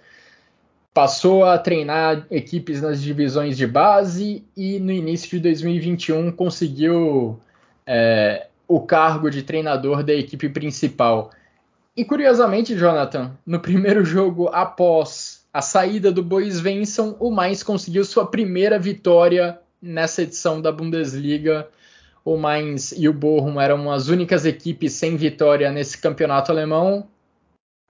passou 0.93 1.45
a 1.45 1.57
treinar 1.57 2.27
equipes 2.29 2.81
nas 2.81 3.01
divisões 3.01 3.55
de 3.55 3.65
base 3.65 4.43
e 4.57 4.77
no 4.79 4.91
início 4.91 5.29
de 5.29 5.39
2021 5.39 6.33
conseguiu 6.33 7.39
é, 7.87 8.47
o 8.67 8.81
cargo 8.81 9.29
de 9.29 9.43
treinador 9.43 10.03
da 10.03 10.13
equipe 10.13 10.49
principal. 10.49 11.31
E 11.97 12.03
curiosamente, 12.03 12.75
Jonathan, 12.75 13.31
no 13.45 13.57
primeiro 13.57 14.03
jogo 14.03 14.49
após 14.51 15.47
a 15.53 15.61
saída 15.61 16.11
do 16.11 16.21
Bois 16.21 16.59
Venson, 16.59 17.15
o 17.21 17.31
Mainz 17.31 17.63
conseguiu 17.63 18.03
sua 18.03 18.27
primeira 18.27 18.77
vitória 18.77 19.57
nessa 19.81 20.23
edição 20.23 20.61
da 20.61 20.73
Bundesliga. 20.73 21.69
O 22.25 22.35
Mainz 22.35 22.91
e 22.91 23.07
o 23.07 23.13
Bochum 23.13 23.61
eram 23.61 23.89
as 23.89 24.09
únicas 24.09 24.45
equipes 24.45 24.91
sem 24.91 25.15
vitória 25.15 25.71
nesse 25.71 25.97
campeonato 25.97 26.51
alemão. 26.51 27.07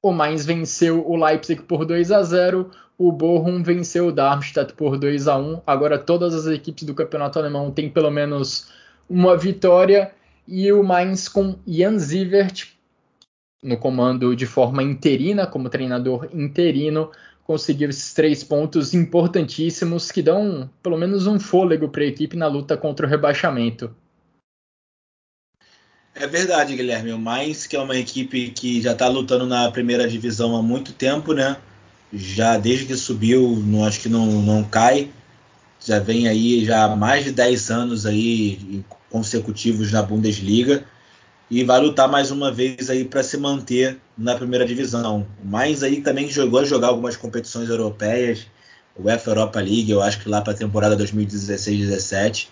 O 0.04 0.12
Mainz 0.12 0.46
venceu 0.46 1.04
o 1.10 1.16
Leipzig 1.16 1.64
por 1.64 1.84
2 1.84 2.12
a 2.12 2.22
0, 2.22 2.70
o 3.00 3.12
Bochum 3.12 3.64
venceu 3.64 4.10
o 4.10 4.12
Darmstadt 4.12 4.74
por 4.74 5.00
2 5.00 5.28
a 5.28 5.36
1. 5.36 5.62
Agora 5.66 5.98
todas 5.98 6.36
as 6.36 6.46
equipes 6.46 6.84
do 6.84 6.94
campeonato 6.94 7.40
alemão 7.40 7.72
têm 7.72 7.90
pelo 7.90 8.12
menos 8.12 8.70
uma 9.10 9.36
vitória 9.36 10.12
e 10.48 10.72
o 10.72 10.84
Mainz 10.84 11.28
com 11.28 11.56
Jan 11.66 11.98
Sievert 11.98 12.75
no 13.66 13.78
comando 13.78 14.36
de 14.36 14.46
forma 14.46 14.84
interina, 14.84 15.48
como 15.48 15.70
treinador 15.70 16.30
interino, 16.32 17.12
conseguiu 17.44 17.90
esses 17.90 18.14
três 18.14 18.44
pontos 18.44 18.94
importantíssimos 18.94 20.12
que 20.12 20.22
dão 20.22 20.70
pelo 20.82 20.98
menos 20.98 21.26
um 21.26 21.40
fôlego 21.40 21.90
para 21.90 22.04
a 22.04 22.08
equipe 22.08 22.38
na 22.38 22.48
luta 22.48 22.78
contra 22.78 23.06
o 23.06 23.10
rebaixamento. 23.10 23.94
É 26.14 26.28
verdade, 26.28 26.76
Guilherme. 26.76 27.12
O 27.12 27.20
Mais, 27.20 27.68
que 27.68 27.76
é 27.76 27.80
uma 27.80 27.98
equipe 27.98 28.50
que 28.52 28.82
já 28.82 28.94
está 28.94 29.08
lutando 29.08 29.46
na 29.46 29.70
primeira 29.70 30.08
divisão 30.08 30.56
há 30.56 30.62
muito 30.62 30.94
tempo, 30.94 31.34
né? 31.34 31.58
Já 32.14 32.58
desde 32.58 32.86
que 32.86 32.96
subiu, 32.96 33.58
não, 33.66 33.84
acho 33.84 34.00
que 34.00 34.08
não, 34.08 34.26
não 34.26 34.64
cai. 34.64 35.12
Já 35.84 36.00
vem 36.00 36.28
aí 36.28 36.64
já 36.64 36.86
há 36.86 36.96
mais 36.96 37.26
de 37.26 37.32
10 37.32 37.70
anos 37.70 38.06
aí 38.06 38.84
consecutivos 39.10 39.92
na 39.92 40.02
Bundesliga 40.02 40.86
e 41.50 41.64
vai 41.64 41.80
lutar 41.80 42.10
mais 42.10 42.32
uma 42.32 42.52
vez 42.52 42.90
aí 42.90 43.06
para 43.06 43.22
se 43.24 43.38
manter 43.38 44.00
na 44.18 44.36
primeira 44.36 44.66
divisão. 44.66 45.26
Mas 45.44 45.84
aí 45.84 46.02
também 46.02 46.30
jogou 46.30 46.60
a 46.60 46.66
jogar 46.66 46.88
algumas 46.88 47.16
competições 47.16 47.70
europeias, 47.70 48.48
o 48.96 49.04
UEFA 49.04 49.32
Europa 49.32 49.60
League, 49.60 49.92
eu 49.92 50.02
acho 50.02 50.20
que 50.22 50.30
lá 50.30 50.42
para 50.42 50.54
a 50.54 50.58
temporada 50.58 50.98
2016-17, 50.98 52.48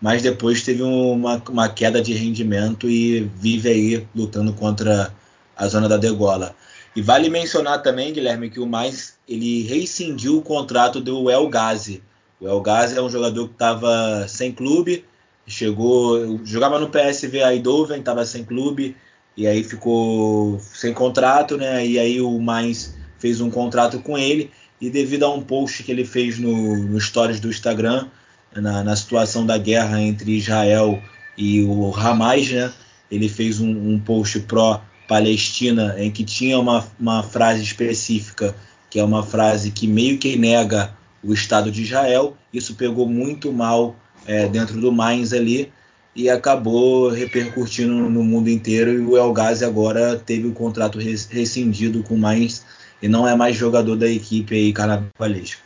mas 0.00 0.22
depois 0.22 0.62
teve 0.62 0.82
uma, 0.82 1.42
uma 1.48 1.68
queda 1.68 2.02
de 2.02 2.12
rendimento 2.12 2.88
e 2.88 3.20
vive 3.36 3.68
aí 3.68 4.08
lutando 4.14 4.52
contra 4.52 5.12
a 5.56 5.66
zona 5.66 5.88
da 5.88 5.96
degola. 5.96 6.54
E 6.94 7.02
vale 7.02 7.28
mencionar 7.28 7.82
também, 7.82 8.12
Guilherme, 8.12 8.50
que 8.50 8.60
o 8.60 8.66
mais 8.66 9.16
ele 9.28 9.62
rescindiu 9.62 10.38
o 10.38 10.42
contrato 10.42 11.00
do 11.00 11.30
El 11.30 11.48
Ghazi. 11.48 12.02
O 12.40 12.46
El 12.46 12.62
é 12.94 13.00
um 13.00 13.08
jogador 13.10 13.48
que 13.48 13.54
estava 13.54 14.26
sem 14.28 14.52
clube, 14.52 15.04
chegou, 15.46 16.40
jogava 16.44 16.78
no 16.78 16.88
PSV 16.88 17.42
Eindhoven, 17.42 18.00
estava 18.00 18.24
sem 18.26 18.44
clube 18.44 18.96
e 19.36 19.46
aí 19.46 19.62
ficou 19.62 20.58
sem 20.60 20.92
contrato, 20.92 21.56
né? 21.56 21.86
E 21.86 21.98
aí 21.98 22.20
o 22.20 22.38
mais 22.40 22.96
fez 23.18 23.40
um 23.40 23.50
contrato 23.50 24.00
com 24.00 24.16
ele 24.16 24.50
e 24.80 24.90
devido 24.90 25.24
a 25.24 25.32
um 25.32 25.42
post 25.42 25.82
que 25.82 25.92
ele 25.92 26.04
fez 26.04 26.38
no, 26.38 26.76
no 26.76 27.00
stories 27.00 27.40
do 27.40 27.48
Instagram 27.48 28.08
na, 28.54 28.82
na 28.82 28.96
situação 28.96 29.44
da 29.44 29.58
guerra 29.58 30.00
entre 30.00 30.36
Israel 30.36 31.00
e 31.36 31.62
o 31.62 31.94
Hamas, 31.94 32.50
né? 32.50 32.72
Ele 33.10 33.28
fez 33.28 33.60
um, 33.60 33.70
um 33.70 33.98
post 34.00 34.40
pró 34.40 34.82
Palestina 35.06 35.94
em 35.98 36.10
que 36.10 36.24
tinha 36.24 36.58
uma, 36.58 36.84
uma 36.98 37.22
frase 37.22 37.62
específica 37.62 38.54
que 38.90 38.98
é 38.98 39.04
uma 39.04 39.22
frase 39.22 39.70
que 39.70 39.86
meio 39.86 40.18
que 40.18 40.36
nega 40.36 40.94
o 41.22 41.32
Estado 41.32 41.70
de 41.70 41.82
Israel. 41.82 42.36
Isso 42.52 42.74
pegou 42.74 43.06
muito 43.06 43.52
mal 43.52 43.96
é, 44.26 44.48
dentro 44.48 44.80
do 44.80 44.92
Mainz 44.92 45.32
ali 45.32 45.72
e 46.14 46.30
acabou 46.30 47.10
repercutindo 47.10 47.92
no 47.92 48.22
mundo 48.22 48.48
inteiro 48.48 48.90
e 48.90 49.00
o 49.00 49.16
El 49.16 49.32
Ghazi 49.32 49.64
agora 49.64 50.16
teve 50.16 50.46
o 50.46 50.52
contrato 50.52 50.98
rescindido 50.98 52.02
com 52.02 52.14
o 52.14 52.18
Mainz 52.18 52.64
e 53.02 53.08
não 53.08 53.28
é 53.28 53.36
mais 53.36 53.54
jogador 53.54 53.96
da 53.96 54.08
equipe 54.08 54.54
aí 54.54 54.72
carnavalesca. 54.72 55.60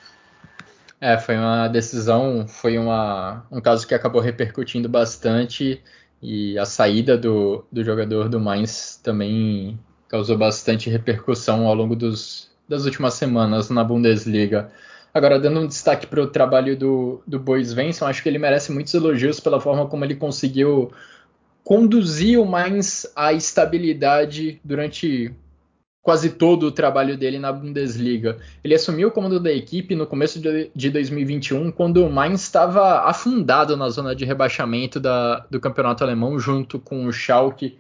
É, 1.01 1.17
foi 1.17 1.37
uma 1.37 1.69
decisão, 1.69 2.47
foi 2.47 2.77
uma, 2.77 3.47
um 3.51 3.61
caso 3.61 3.87
que 3.87 3.95
acabou 3.95 4.21
repercutindo 4.21 4.89
bastante 4.89 5.81
e 6.21 6.59
a 6.59 6.67
saída 6.67 7.17
do, 7.17 7.65
do 7.73 7.83
jogador 7.83 8.29
do 8.29 8.39
Mainz 8.39 9.01
também 9.03 9.79
causou 10.09 10.37
bastante 10.37 10.91
repercussão 10.91 11.67
ao 11.67 11.75
longo 11.75 11.97
dos, 11.97 12.51
das 12.69 12.85
últimas 12.85 13.15
semanas 13.15 13.71
na 13.71 13.83
Bundesliga. 13.83 14.71
Agora, 15.13 15.39
dando 15.39 15.61
um 15.61 15.67
destaque 15.67 16.07
para 16.07 16.23
o 16.23 16.27
trabalho 16.27 16.77
do, 16.77 17.23
do 17.27 17.43
Venson, 17.75 18.07
acho 18.07 18.23
que 18.23 18.29
ele 18.29 18.39
merece 18.39 18.71
muitos 18.71 18.95
elogios 18.95 19.41
pela 19.41 19.61
forma 19.61 19.87
como 19.87 20.05
ele 20.05 20.15
conseguiu 20.15 20.93
conduzir 21.65 22.41
o 22.41 22.47
Mainz 22.47 23.11
à 23.15 23.33
estabilidade 23.33 24.61
durante 24.65 25.35
quase 26.03 26.31
todo 26.31 26.65
o 26.65 26.73
trabalho 26.73 27.17
dele 27.17 27.39
na 27.39 27.53
Bundesliga. 27.53 28.39
Ele 28.65 28.75
assumiu 28.75 29.09
o 29.09 29.11
comando 29.11 29.39
da 29.39 29.53
equipe 29.53 29.95
no 29.95 30.07
começo 30.07 30.41
de, 30.41 30.71
de 30.75 30.91
2021, 30.91 31.71
quando 31.73 32.05
o 32.05 32.11
Mainz 32.11 32.43
estava 32.43 33.01
afundado 33.03 33.77
na 33.77 33.89
zona 33.91 34.15
de 34.15 34.25
rebaixamento 34.25 34.99
da, 34.99 35.47
do 35.51 35.61
campeonato 35.61 36.03
alemão, 36.03 36.39
junto 36.39 36.79
com 36.79 37.07
o 37.07 37.13
Schalke. 37.13 37.79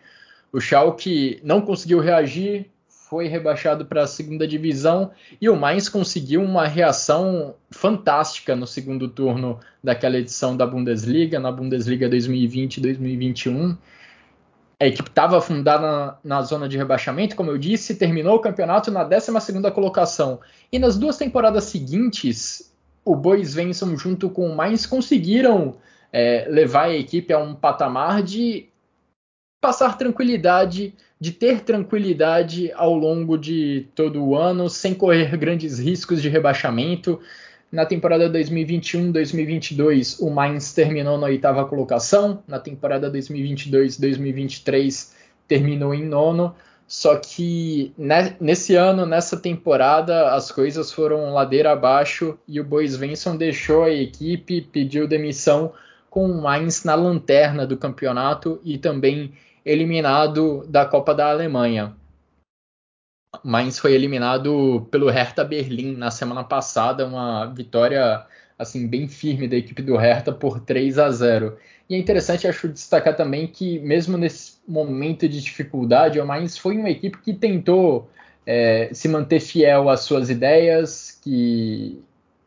O 0.53 0.61
Schalke 0.61 1.40
não 1.43 1.61
conseguiu 1.61 2.01
reagir, 2.01 2.71
foi 3.11 3.27
rebaixado 3.27 3.85
para 3.85 4.05
a 4.05 4.07
segunda 4.07 4.46
divisão 4.46 5.11
e 5.40 5.51
o 5.51 5.57
Mainz 5.57 5.88
conseguiu 5.88 6.40
uma 6.40 6.64
reação 6.64 7.57
fantástica 7.68 8.55
no 8.55 8.68
segundo 8.68 9.09
turno 9.09 9.59
daquela 9.83 10.16
edição 10.16 10.57
da 10.57 10.64
Bundesliga, 10.64 11.40
na 11.40 11.51
Bundesliga 11.51 12.09
2020-2021. 12.09 13.77
A 14.79 14.87
equipe 14.87 15.09
estava 15.09 15.38
afundada 15.38 15.83
na, 15.83 16.18
na, 16.23 16.42
zona 16.42 16.68
de 16.68 16.79
rebaixamento, 16.79 17.35
como 17.35 17.51
eu 17.51 17.59
disse, 17.59 17.96
terminou 17.96 18.37
o 18.37 18.40
campeonato 18.40 18.92
na 18.92 19.05
12ª 19.05 19.73
colocação. 19.73 20.38
E 20.70 20.79
nas 20.79 20.96
duas 20.96 21.16
temporadas 21.16 21.64
seguintes, 21.64 22.73
o 23.05 23.16
Bois 23.16 23.53
Venson 23.53 23.96
junto 23.96 24.31
com 24.31 24.46
o 24.46 24.55
Mainz 24.55 24.87
conseguiram 24.87 25.75
é, 26.12 26.46
levar 26.49 26.85
a 26.85 26.96
equipe 26.96 27.33
a 27.33 27.40
um 27.40 27.57
patamar 27.57 28.23
de 28.23 28.68
passar 29.61 29.99
tranquilidade 29.99 30.94
de 31.21 31.33
ter 31.33 31.61
tranquilidade 31.61 32.73
ao 32.73 32.95
longo 32.95 33.37
de 33.37 33.87
todo 33.95 34.25
o 34.25 34.35
ano, 34.35 34.71
sem 34.71 34.95
correr 34.95 35.37
grandes 35.37 35.79
riscos 35.79 36.23
de 36.23 36.31
rebaixamento. 36.31 37.21
Na 37.71 37.85
temporada 37.85 38.31
2021-2022, 38.31 40.17
o 40.21 40.31
Mainz 40.31 40.73
terminou 40.73 41.19
na 41.19 41.27
oitava 41.27 41.67
colocação. 41.67 42.43
Na 42.49 42.59
temporada 42.59 43.13
2022-2023, 43.13 45.13
terminou 45.47 45.95
em 45.95 46.07
nono. 46.07 46.55
Só 46.89 47.17
que 47.17 47.93
nesse 48.41 48.75
ano, 48.75 49.05
nessa 49.07 49.37
temporada, 49.37 50.35
as 50.35 50.51
coisas 50.51 50.91
foram 50.91 51.33
ladeira 51.33 51.73
abaixo 51.73 52.37
e 52.49 52.59
o 52.59 52.65
Bois 52.65 52.97
Venson 52.97 53.37
deixou 53.37 53.85
a 53.85 53.91
equipe, 53.91 54.63
pediu 54.63 55.07
demissão 55.07 55.73
com 56.09 56.29
o 56.29 56.43
Mainz 56.43 56.83
na 56.83 56.97
lanterna 56.97 57.65
do 57.65 57.77
campeonato 57.77 58.61
e 58.65 58.77
também 58.77 59.33
eliminado 59.64 60.66
da 60.68 60.85
Copa 60.87 61.14
da 61.14 61.31
Alemanha. 61.31 61.94
Mainz 63.44 63.79
foi 63.79 63.94
eliminado 63.94 64.87
pelo 64.90 65.09
Hertha 65.09 65.44
Berlim 65.44 65.96
na 65.96 66.11
semana 66.11 66.42
passada, 66.42 67.07
uma 67.07 67.46
vitória 67.46 68.27
assim 68.59 68.87
bem 68.87 69.09
firme 69.09 69.49
da 69.49 69.57
equipe 69.57 69.81
do 69.81 69.96
Hertha 69.96 70.33
por 70.33 70.61
3 70.61 70.99
a 70.99 71.11
0. 71.11 71.57
E 71.88 71.94
é 71.94 71.99
interessante 71.99 72.46
acho 72.46 72.68
destacar 72.68 73.16
também 73.16 73.46
que 73.46 73.79
mesmo 73.79 74.18
nesse 74.18 74.59
momento 74.66 75.29
de 75.29 75.40
dificuldade, 75.40 76.20
o 76.20 76.27
Mainz 76.27 76.59
foi 76.59 76.77
uma 76.77 76.90
equipe 76.90 77.18
que 77.18 77.33
tentou 77.33 78.11
é, 78.46 78.90
se 78.92 79.09
manter 79.09 79.40
fiel 79.40 79.88
às 79.88 80.01
suas 80.01 80.29
ideias, 80.29 81.18
que 81.23 82.03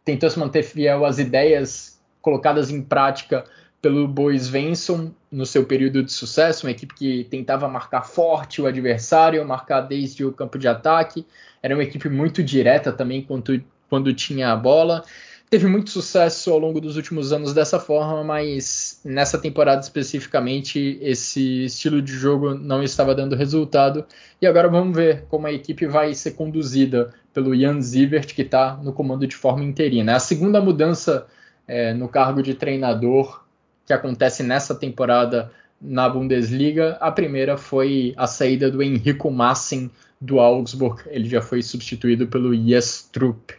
tentou 0.05 0.29
se 0.29 0.37
manter 0.37 0.63
fiel 0.63 1.05
às 1.05 1.17
ideias 1.17 1.99
colocadas 2.21 2.69
em 2.69 2.81
prática 2.81 3.43
pelo 3.83 4.07
Bois 4.07 4.47
Venson 4.47 5.11
no 5.29 5.45
seu 5.45 5.65
período 5.65 6.01
de 6.01 6.09
sucesso, 6.09 6.65
uma 6.65 6.71
equipe 6.71 6.95
que 6.95 7.25
tentava 7.25 7.67
marcar 7.67 8.03
forte 8.03 8.61
o 8.61 8.65
adversário, 8.65 9.45
marcar 9.45 9.81
desde 9.81 10.23
o 10.23 10.31
campo 10.31 10.57
de 10.57 10.69
ataque, 10.69 11.25
era 11.61 11.75
uma 11.75 11.83
equipe 11.83 12.07
muito 12.07 12.41
direta 12.41 12.93
também 12.93 13.21
quando, 13.21 13.61
quando 13.89 14.13
tinha 14.13 14.53
a 14.53 14.55
bola. 14.55 15.03
Teve 15.49 15.67
muito 15.67 15.89
sucesso 15.89 16.49
ao 16.49 16.59
longo 16.59 16.79
dos 16.79 16.95
últimos 16.95 17.33
anos 17.33 17.53
dessa 17.53 17.77
forma, 17.77 18.23
mas 18.23 19.01
nessa 19.03 19.37
temporada 19.37 19.81
especificamente 19.81 20.97
esse 21.01 21.65
estilo 21.65 22.01
de 22.01 22.13
jogo 22.13 22.53
não 22.53 22.81
estava 22.81 23.13
dando 23.13 23.35
resultado. 23.35 24.05
E 24.41 24.47
agora 24.47 24.69
vamos 24.69 24.95
ver 24.95 25.25
como 25.27 25.45
a 25.45 25.51
equipe 25.51 25.85
vai 25.87 26.13
ser 26.13 26.31
conduzida 26.31 27.13
pelo 27.33 27.53
Jan 27.53 27.81
Zivert, 27.81 28.33
que 28.33 28.43
está 28.43 28.77
no 28.77 28.93
comando 28.93 29.27
de 29.27 29.35
forma 29.35 29.61
interina. 29.65 30.13
É 30.13 30.15
a 30.15 30.19
segunda 30.19 30.61
mudança 30.61 31.27
é, 31.67 31.93
no 31.93 32.07
cargo 32.07 32.41
de 32.41 32.53
treinador 32.53 33.42
que 33.85 33.93
acontece 33.93 34.43
nessa 34.43 34.75
temporada 34.75 35.51
na 35.81 36.07
Bundesliga. 36.07 36.97
A 37.01 37.11
primeira 37.11 37.57
foi 37.57 38.13
a 38.17 38.25
saída 38.25 38.71
do 38.71 38.81
Henrico 38.81 39.29
Massin 39.29 39.91
do 40.19 40.39
Augsburg. 40.39 41.03
Ele 41.07 41.27
já 41.27 41.41
foi 41.41 41.61
substituído 41.61 42.27
pelo 42.27 42.53
Yestrup. 42.53 43.53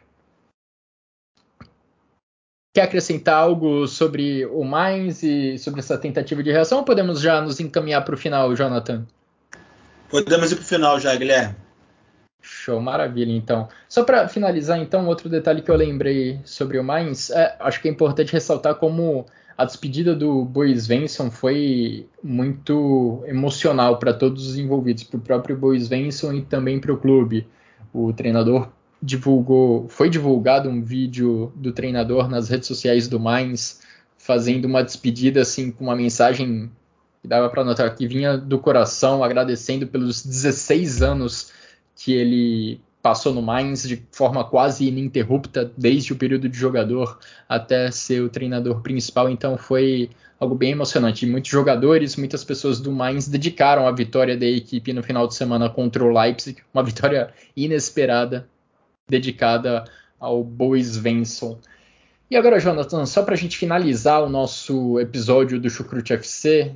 Quer 2.74 2.82
acrescentar 2.82 3.36
algo 3.36 3.86
sobre 3.86 4.44
o 4.46 4.64
Mainz 4.64 5.22
e 5.22 5.56
sobre 5.58 5.78
essa 5.78 5.96
tentativa 5.96 6.42
de 6.42 6.50
reação 6.50 6.78
ou 6.78 6.84
podemos 6.84 7.20
já 7.20 7.40
nos 7.40 7.60
encaminhar 7.60 8.04
para 8.04 8.14
o 8.14 8.18
final, 8.18 8.54
Jonathan? 8.56 9.06
Podemos 10.08 10.50
ir 10.50 10.56
para 10.56 10.62
o 10.62 10.66
final 10.66 10.98
já, 10.98 11.14
Guilherme. 11.14 11.54
Show, 12.42 12.80
maravilha, 12.80 13.32
então. 13.32 13.68
Só 13.88 14.02
para 14.02 14.28
finalizar, 14.28 14.78
então, 14.78 15.06
outro 15.06 15.28
detalhe 15.28 15.62
que 15.62 15.70
eu 15.70 15.76
lembrei 15.76 16.40
sobre 16.44 16.78
o 16.78 16.84
Mainz, 16.84 17.30
é, 17.30 17.56
acho 17.60 17.80
que 17.80 17.88
é 17.88 17.90
importante 17.90 18.32
ressaltar 18.32 18.74
como 18.74 19.24
a 19.56 19.64
despedida 19.64 20.14
do 20.14 20.44
Bois 20.44 20.86
Venson 20.86 21.30
foi 21.30 22.06
muito 22.22 23.22
emocional 23.26 23.98
para 23.98 24.12
todos 24.12 24.48
os 24.48 24.58
envolvidos, 24.58 25.04
para 25.04 25.18
o 25.18 25.20
próprio 25.20 25.56
Bois 25.56 25.86
Venson 25.86 26.32
e 26.32 26.42
também 26.42 26.80
para 26.80 26.92
o 26.92 26.96
clube. 26.96 27.46
O 27.92 28.12
treinador 28.12 28.68
divulgou, 29.00 29.88
foi 29.88 30.10
divulgado 30.10 30.68
um 30.68 30.82
vídeo 30.82 31.52
do 31.54 31.72
treinador 31.72 32.28
nas 32.28 32.48
redes 32.48 32.66
sociais 32.66 33.06
do 33.06 33.20
Mainz, 33.20 33.80
fazendo 34.18 34.64
uma 34.64 34.82
despedida 34.82 35.42
assim 35.42 35.70
com 35.70 35.84
uma 35.84 35.94
mensagem 35.94 36.70
que 37.22 37.28
dava 37.28 37.48
para 37.48 37.64
notar 37.64 37.94
que 37.94 38.08
vinha 38.08 38.36
do 38.36 38.58
coração, 38.58 39.22
agradecendo 39.22 39.86
pelos 39.86 40.24
16 40.24 41.02
anos 41.02 41.52
que 41.94 42.12
ele 42.12 42.80
passou 43.04 43.34
no 43.34 43.42
Mainz 43.42 43.86
de 43.86 44.02
forma 44.10 44.42
quase 44.42 44.88
ininterrupta, 44.88 45.70
desde 45.76 46.14
o 46.14 46.16
período 46.16 46.48
de 46.48 46.56
jogador 46.56 47.18
até 47.46 47.90
ser 47.90 48.22
o 48.22 48.30
treinador 48.30 48.80
principal, 48.80 49.28
então 49.28 49.58
foi 49.58 50.08
algo 50.40 50.54
bem 50.54 50.70
emocionante. 50.70 51.26
Muitos 51.26 51.50
jogadores, 51.50 52.16
muitas 52.16 52.42
pessoas 52.42 52.80
do 52.80 52.90
Mainz 52.90 53.28
dedicaram 53.28 53.86
a 53.86 53.92
vitória 53.92 54.38
da 54.38 54.46
equipe 54.46 54.90
no 54.94 55.02
final 55.02 55.28
de 55.28 55.34
semana 55.34 55.68
contra 55.68 56.02
o 56.02 56.18
Leipzig, 56.18 56.62
uma 56.72 56.82
vitória 56.82 57.28
inesperada, 57.54 58.48
dedicada 59.06 59.84
ao 60.18 60.42
Bois 60.42 60.96
Venson. 60.96 61.58
E 62.30 62.38
agora, 62.38 62.58
Jonathan, 62.58 63.04
só 63.04 63.22
para 63.22 63.34
a 63.34 63.38
gente 63.38 63.58
finalizar 63.58 64.24
o 64.24 64.30
nosso 64.30 64.98
episódio 64.98 65.60
do 65.60 65.68
Chucrute 65.68 66.14
FC, 66.14 66.74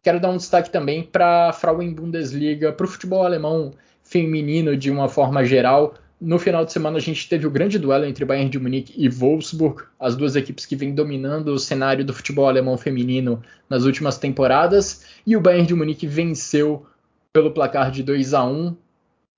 quero 0.00 0.20
dar 0.20 0.30
um 0.30 0.36
destaque 0.36 0.70
também 0.70 1.02
para 1.02 1.48
a 1.48 1.52
Frauen 1.52 1.92
Bundesliga, 1.92 2.72
para 2.72 2.86
o 2.86 2.88
futebol 2.88 3.26
alemão 3.26 3.72
feminino 4.10 4.76
de 4.76 4.90
uma 4.90 5.08
forma 5.08 5.44
geral. 5.44 5.94
No 6.20 6.38
final 6.38 6.64
de 6.64 6.72
semana 6.72 6.98
a 6.98 7.00
gente 7.00 7.28
teve 7.28 7.46
o 7.46 7.50
grande 7.50 7.78
duelo 7.78 8.04
entre 8.04 8.24
Bayern 8.24 8.50
de 8.50 8.58
Munique 8.58 8.92
e 8.96 9.08
Wolfsburg, 9.08 9.84
as 9.98 10.16
duas 10.16 10.34
equipes 10.34 10.66
que 10.66 10.76
vêm 10.76 10.92
dominando 10.92 11.48
o 11.48 11.58
cenário 11.58 12.04
do 12.04 12.12
futebol 12.12 12.48
alemão 12.48 12.76
feminino 12.76 13.40
nas 13.70 13.84
últimas 13.84 14.18
temporadas, 14.18 15.06
e 15.24 15.36
o 15.36 15.40
Bayern 15.40 15.66
de 15.66 15.74
Munique 15.74 16.06
venceu 16.06 16.84
pelo 17.32 17.52
placar 17.52 17.90
de 17.92 18.02
2 18.02 18.34
a 18.34 18.44
1, 18.44 18.76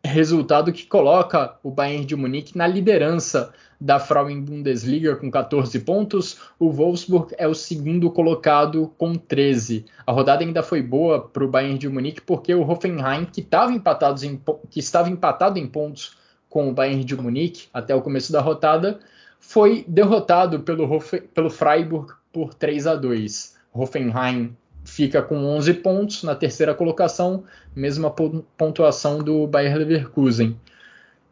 resultado 0.09 0.73
que 0.73 0.85
coloca 0.85 1.57
o 1.63 1.71
Bayern 1.71 2.05
de 2.05 2.17
Munique 2.17 2.59
na 2.59 2.67
liderança 2.67 3.53
da 3.81 3.99
Frauen 3.99 4.41
Bundesliga 4.41 5.17
com 5.17 5.31
14 5.31 5.79
pontos. 5.81 6.39
O 6.59 6.71
Wolfsburg 6.71 7.35
é 7.39 7.47
o 7.47 7.55
segundo 7.55 8.11
colocado 8.11 8.93
com 8.99 9.15
13. 9.15 9.85
A 10.07 10.13
rodada 10.13 10.45
ainda 10.45 10.63
foi 10.63 10.83
boa 10.83 11.29
para 11.29 11.45
o 11.45 11.49
Bayern 11.49 11.79
de 11.79 11.89
Munique 11.89 12.21
porque 12.21 12.55
o 12.55 12.69
Hoffenheim, 12.69 13.25
que, 13.25 13.41
estava 13.41 13.73
empatado 13.73 14.25
em, 14.25 14.41
que 14.71 14.81
estava 14.81 15.09
empatado 15.09 15.59
em 15.59 15.67
pontos 15.67 16.17
com 16.49 16.69
o 16.69 16.73
Bayern 16.73 17.05
de 17.05 17.17
Munique 17.17 17.69
até 17.73 17.95
o 17.95 18.03
começo 18.03 18.33
da 18.33 18.41
rodada, 18.41 19.01
foi 19.41 19.85
derrotado 19.89 20.61
pelo, 20.61 21.01
pelo 21.35 21.51
Freiburg 21.51 22.13
por 22.33 22.55
3 22.55 22.87
a 22.87 22.95
2. 22.95 23.57
Hoffenheim 23.73 24.57
fica 24.85 25.23
com 25.23 25.37
11 25.37 25.75
pontos 25.75 26.23
na 26.23 26.35
terceira 26.35 26.75
colocação, 26.75 27.45
mesma 27.75 28.11
pontuação 28.11 29.19
do 29.19 29.47
Bayer 29.47 29.77
Leverkusen. 29.77 30.57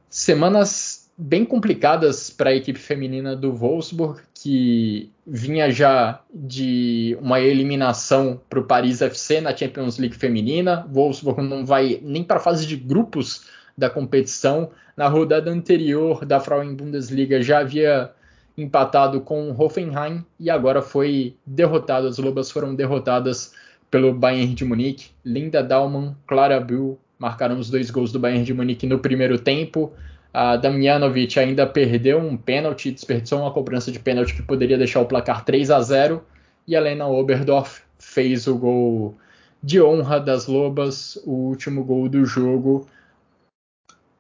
Semanas 0.09 1.11
bem 1.17 1.45
complicadas 1.45 2.31
para 2.31 2.51
a 2.51 2.55
equipe 2.55 2.79
feminina 2.79 3.37
do 3.37 3.53
Wolfsburg, 3.53 4.21
que 4.35 5.13
vinha 5.27 5.71
já 5.71 6.23
de 6.33 7.17
uma 7.21 7.39
eliminação 7.41 8.41
para 8.49 8.59
o 8.59 8.65
Paris 8.65 9.03
FC 9.03 9.41
na 9.41 9.55
Champions 9.55 9.99
League 9.99 10.17
feminina. 10.17 10.87
Wolfsburg 10.91 11.43
não 11.43 11.65
vai 11.67 12.01
nem 12.03 12.25
para 12.25 12.39
a 12.39 12.41
fase 12.41 12.67
de 12.67 12.75
grupos 12.75 13.45
da 13.77 13.91
competição. 13.91 14.71
Na 14.97 15.09
rodada 15.09 15.51
anterior 15.51 16.25
da 16.25 16.41
Frauen 16.41 16.75
Bundesliga 16.75 17.43
já 17.43 17.59
havia 17.59 18.11
empatado 18.57 19.21
com 19.21 19.55
Hoffenheim 19.57 20.25
e 20.39 20.51
agora 20.51 20.83
foi 20.83 21.37
derrotado. 21.47 22.07
As 22.07 22.19
Lobas 22.19 22.51
foram 22.51 22.75
derrotadas 22.75 23.53
pelo 23.91 24.13
Bayern 24.13 24.55
de 24.55 24.65
Munique. 24.65 25.11
Linda 25.25 25.63
Dalman, 25.63 26.15
Clara 26.27 26.61
Bühl 26.61 26.99
marcaram 27.19 27.59
os 27.59 27.69
dois 27.69 27.91
gols 27.91 28.13
do 28.13 28.19
Bayern 28.19 28.45
de 28.45 28.55
Munique 28.55 28.87
no 28.87 28.99
primeiro 28.99 29.39
tempo. 29.39 29.93
A 30.33 30.57
Damjanovic 30.57 31.39
ainda 31.39 31.67
perdeu 31.67 32.19
um 32.19 32.37
pênalti, 32.37 32.93
desperdiçou 32.93 33.41
uma 33.41 33.51
cobrança 33.51 33.91
de 33.91 33.99
pênalti 33.99 34.35
que 34.35 34.43
poderia 34.43 34.79
deixar 34.79 35.01
o 35.01 35.07
placar 35.07 35.45
3 35.45 35.71
a 35.71 35.81
0. 35.81 36.25
E 36.67 36.77
a 36.77 36.81
Lena 36.81 37.09
Oberdorf 37.09 37.83
fez 37.99 38.47
o 38.47 38.57
gol 38.57 39.15
de 39.63 39.83
honra 39.83 40.21
das 40.21 40.47
Lobas, 40.47 41.17
o 41.25 41.33
último 41.33 41.85
gol 41.85 42.09
do 42.09 42.25
jogo. 42.25 42.87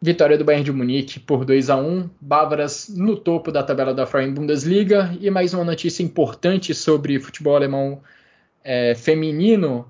Vitória 0.03 0.39
do 0.39 0.47
Bayern 0.47 0.65
de 0.65 0.73
Munique 0.73 1.21
por 1.21 1.45
2 1.45 1.69
a 1.69 1.77
1 1.77 2.09
Bávaras 2.19 2.89
no 2.89 3.19
topo 3.19 3.53
da 3.53 3.63
tabela 3.63 3.93
da 3.93 4.07
Frauen 4.07 4.33
Bundesliga. 4.33 5.15
E 5.21 5.31
mais 5.31 5.53
uma 5.53 5.63
notícia 5.63 6.03
importante 6.03 6.73
sobre 6.75 7.21
futebol 7.21 7.55
alemão 7.55 8.01
é, 8.65 8.95
feminino. 8.95 9.87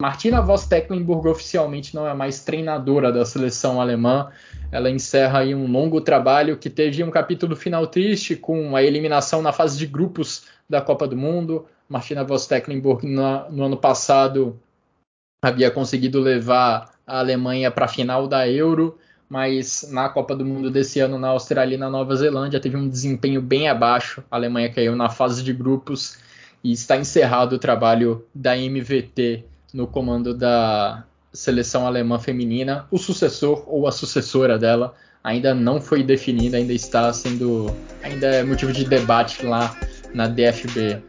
Martina 0.00 0.40
Voss 0.40 0.66
Tecklenburg 0.66 1.28
oficialmente 1.28 1.94
não 1.94 2.08
é 2.08 2.14
mais 2.14 2.42
treinadora 2.42 3.12
da 3.12 3.26
seleção 3.26 3.78
alemã. 3.78 4.30
Ela 4.70 4.88
encerra 4.88 5.44
um 5.44 5.70
longo 5.70 6.00
trabalho 6.00 6.56
que 6.56 6.70
teve 6.70 7.04
um 7.04 7.10
capítulo 7.10 7.54
final 7.54 7.86
triste 7.86 8.34
com 8.34 8.74
a 8.74 8.82
eliminação 8.82 9.42
na 9.42 9.52
fase 9.52 9.78
de 9.78 9.86
grupos 9.86 10.46
da 10.66 10.80
Copa 10.80 11.06
do 11.06 11.16
Mundo. 11.16 11.66
Martina 11.90 12.24
Voss 12.24 12.46
Tecklenburg 12.46 13.06
no 13.06 13.64
ano 13.64 13.76
passado 13.76 14.58
havia 15.44 15.70
conseguido 15.70 16.20
levar 16.20 16.90
a 17.06 17.18
Alemanha 17.18 17.70
para 17.70 17.84
a 17.84 17.88
final 17.88 18.26
da 18.26 18.48
Euro 18.48 18.98
mas 19.32 19.88
na 19.90 20.10
Copa 20.10 20.36
do 20.36 20.44
Mundo 20.44 20.70
desse 20.70 21.00
ano 21.00 21.18
na 21.18 21.28
Austrália 21.28 21.74
e 21.74 21.78
na 21.78 21.88
Nova 21.88 22.14
Zelândia 22.14 22.60
teve 22.60 22.76
um 22.76 22.86
desempenho 22.86 23.40
bem 23.40 23.66
abaixo. 23.66 24.22
A 24.30 24.36
Alemanha 24.36 24.70
caiu 24.70 24.94
na 24.94 25.08
fase 25.08 25.42
de 25.42 25.54
grupos 25.54 26.18
e 26.62 26.70
está 26.70 26.98
encerrado 26.98 27.54
o 27.54 27.58
trabalho 27.58 28.26
da 28.34 28.54
MVT 28.54 29.42
no 29.72 29.86
comando 29.86 30.34
da 30.34 31.02
seleção 31.32 31.86
alemã 31.86 32.18
feminina. 32.18 32.86
O 32.90 32.98
sucessor 32.98 33.64
ou 33.66 33.88
a 33.88 33.90
sucessora 33.90 34.58
dela 34.58 34.92
ainda 35.24 35.54
não 35.54 35.80
foi 35.80 36.02
definida, 36.02 36.58
ainda 36.58 36.74
está 36.74 37.10
sendo 37.10 37.74
ainda 38.02 38.26
é 38.26 38.42
motivo 38.42 38.70
de 38.70 38.84
debate 38.84 39.46
lá 39.46 39.74
na 40.12 40.28
DFB. 40.28 41.02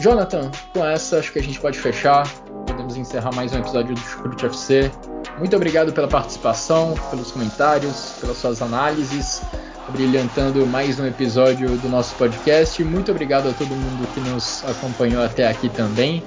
Jonathan, 0.00 0.50
com 0.72 0.84
essa 0.84 1.20
acho 1.20 1.32
que 1.32 1.38
a 1.38 1.42
gente 1.44 1.60
pode 1.60 1.78
fechar. 1.78 2.28
Podemos 2.66 2.96
encerrar 2.96 3.32
mais 3.36 3.52
um 3.52 3.58
episódio 3.60 3.94
do 3.94 4.00
Chucrute 4.00 4.46
FC. 4.46 4.90
Muito 5.38 5.54
obrigado 5.54 5.92
pela 5.92 6.08
participação, 6.08 6.94
pelos 7.10 7.30
comentários, 7.30 8.14
pelas 8.20 8.38
suas 8.38 8.62
análises, 8.62 9.42
brilhantando 9.90 10.66
mais 10.66 10.98
um 10.98 11.06
episódio 11.06 11.68
do 11.76 11.88
nosso 11.88 12.14
podcast. 12.14 12.82
Muito 12.82 13.10
obrigado 13.10 13.48
a 13.50 13.52
todo 13.52 13.68
mundo 13.68 14.08
que 14.14 14.20
nos 14.20 14.64
acompanhou 14.64 15.22
até 15.22 15.46
aqui 15.46 15.68
também. 15.68 16.22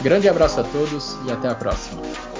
Grande 0.00 0.28
abraço 0.28 0.60
a 0.60 0.64
todos 0.64 1.16
e 1.26 1.32
até 1.32 1.48
a 1.48 1.54
próxima. 1.54 2.33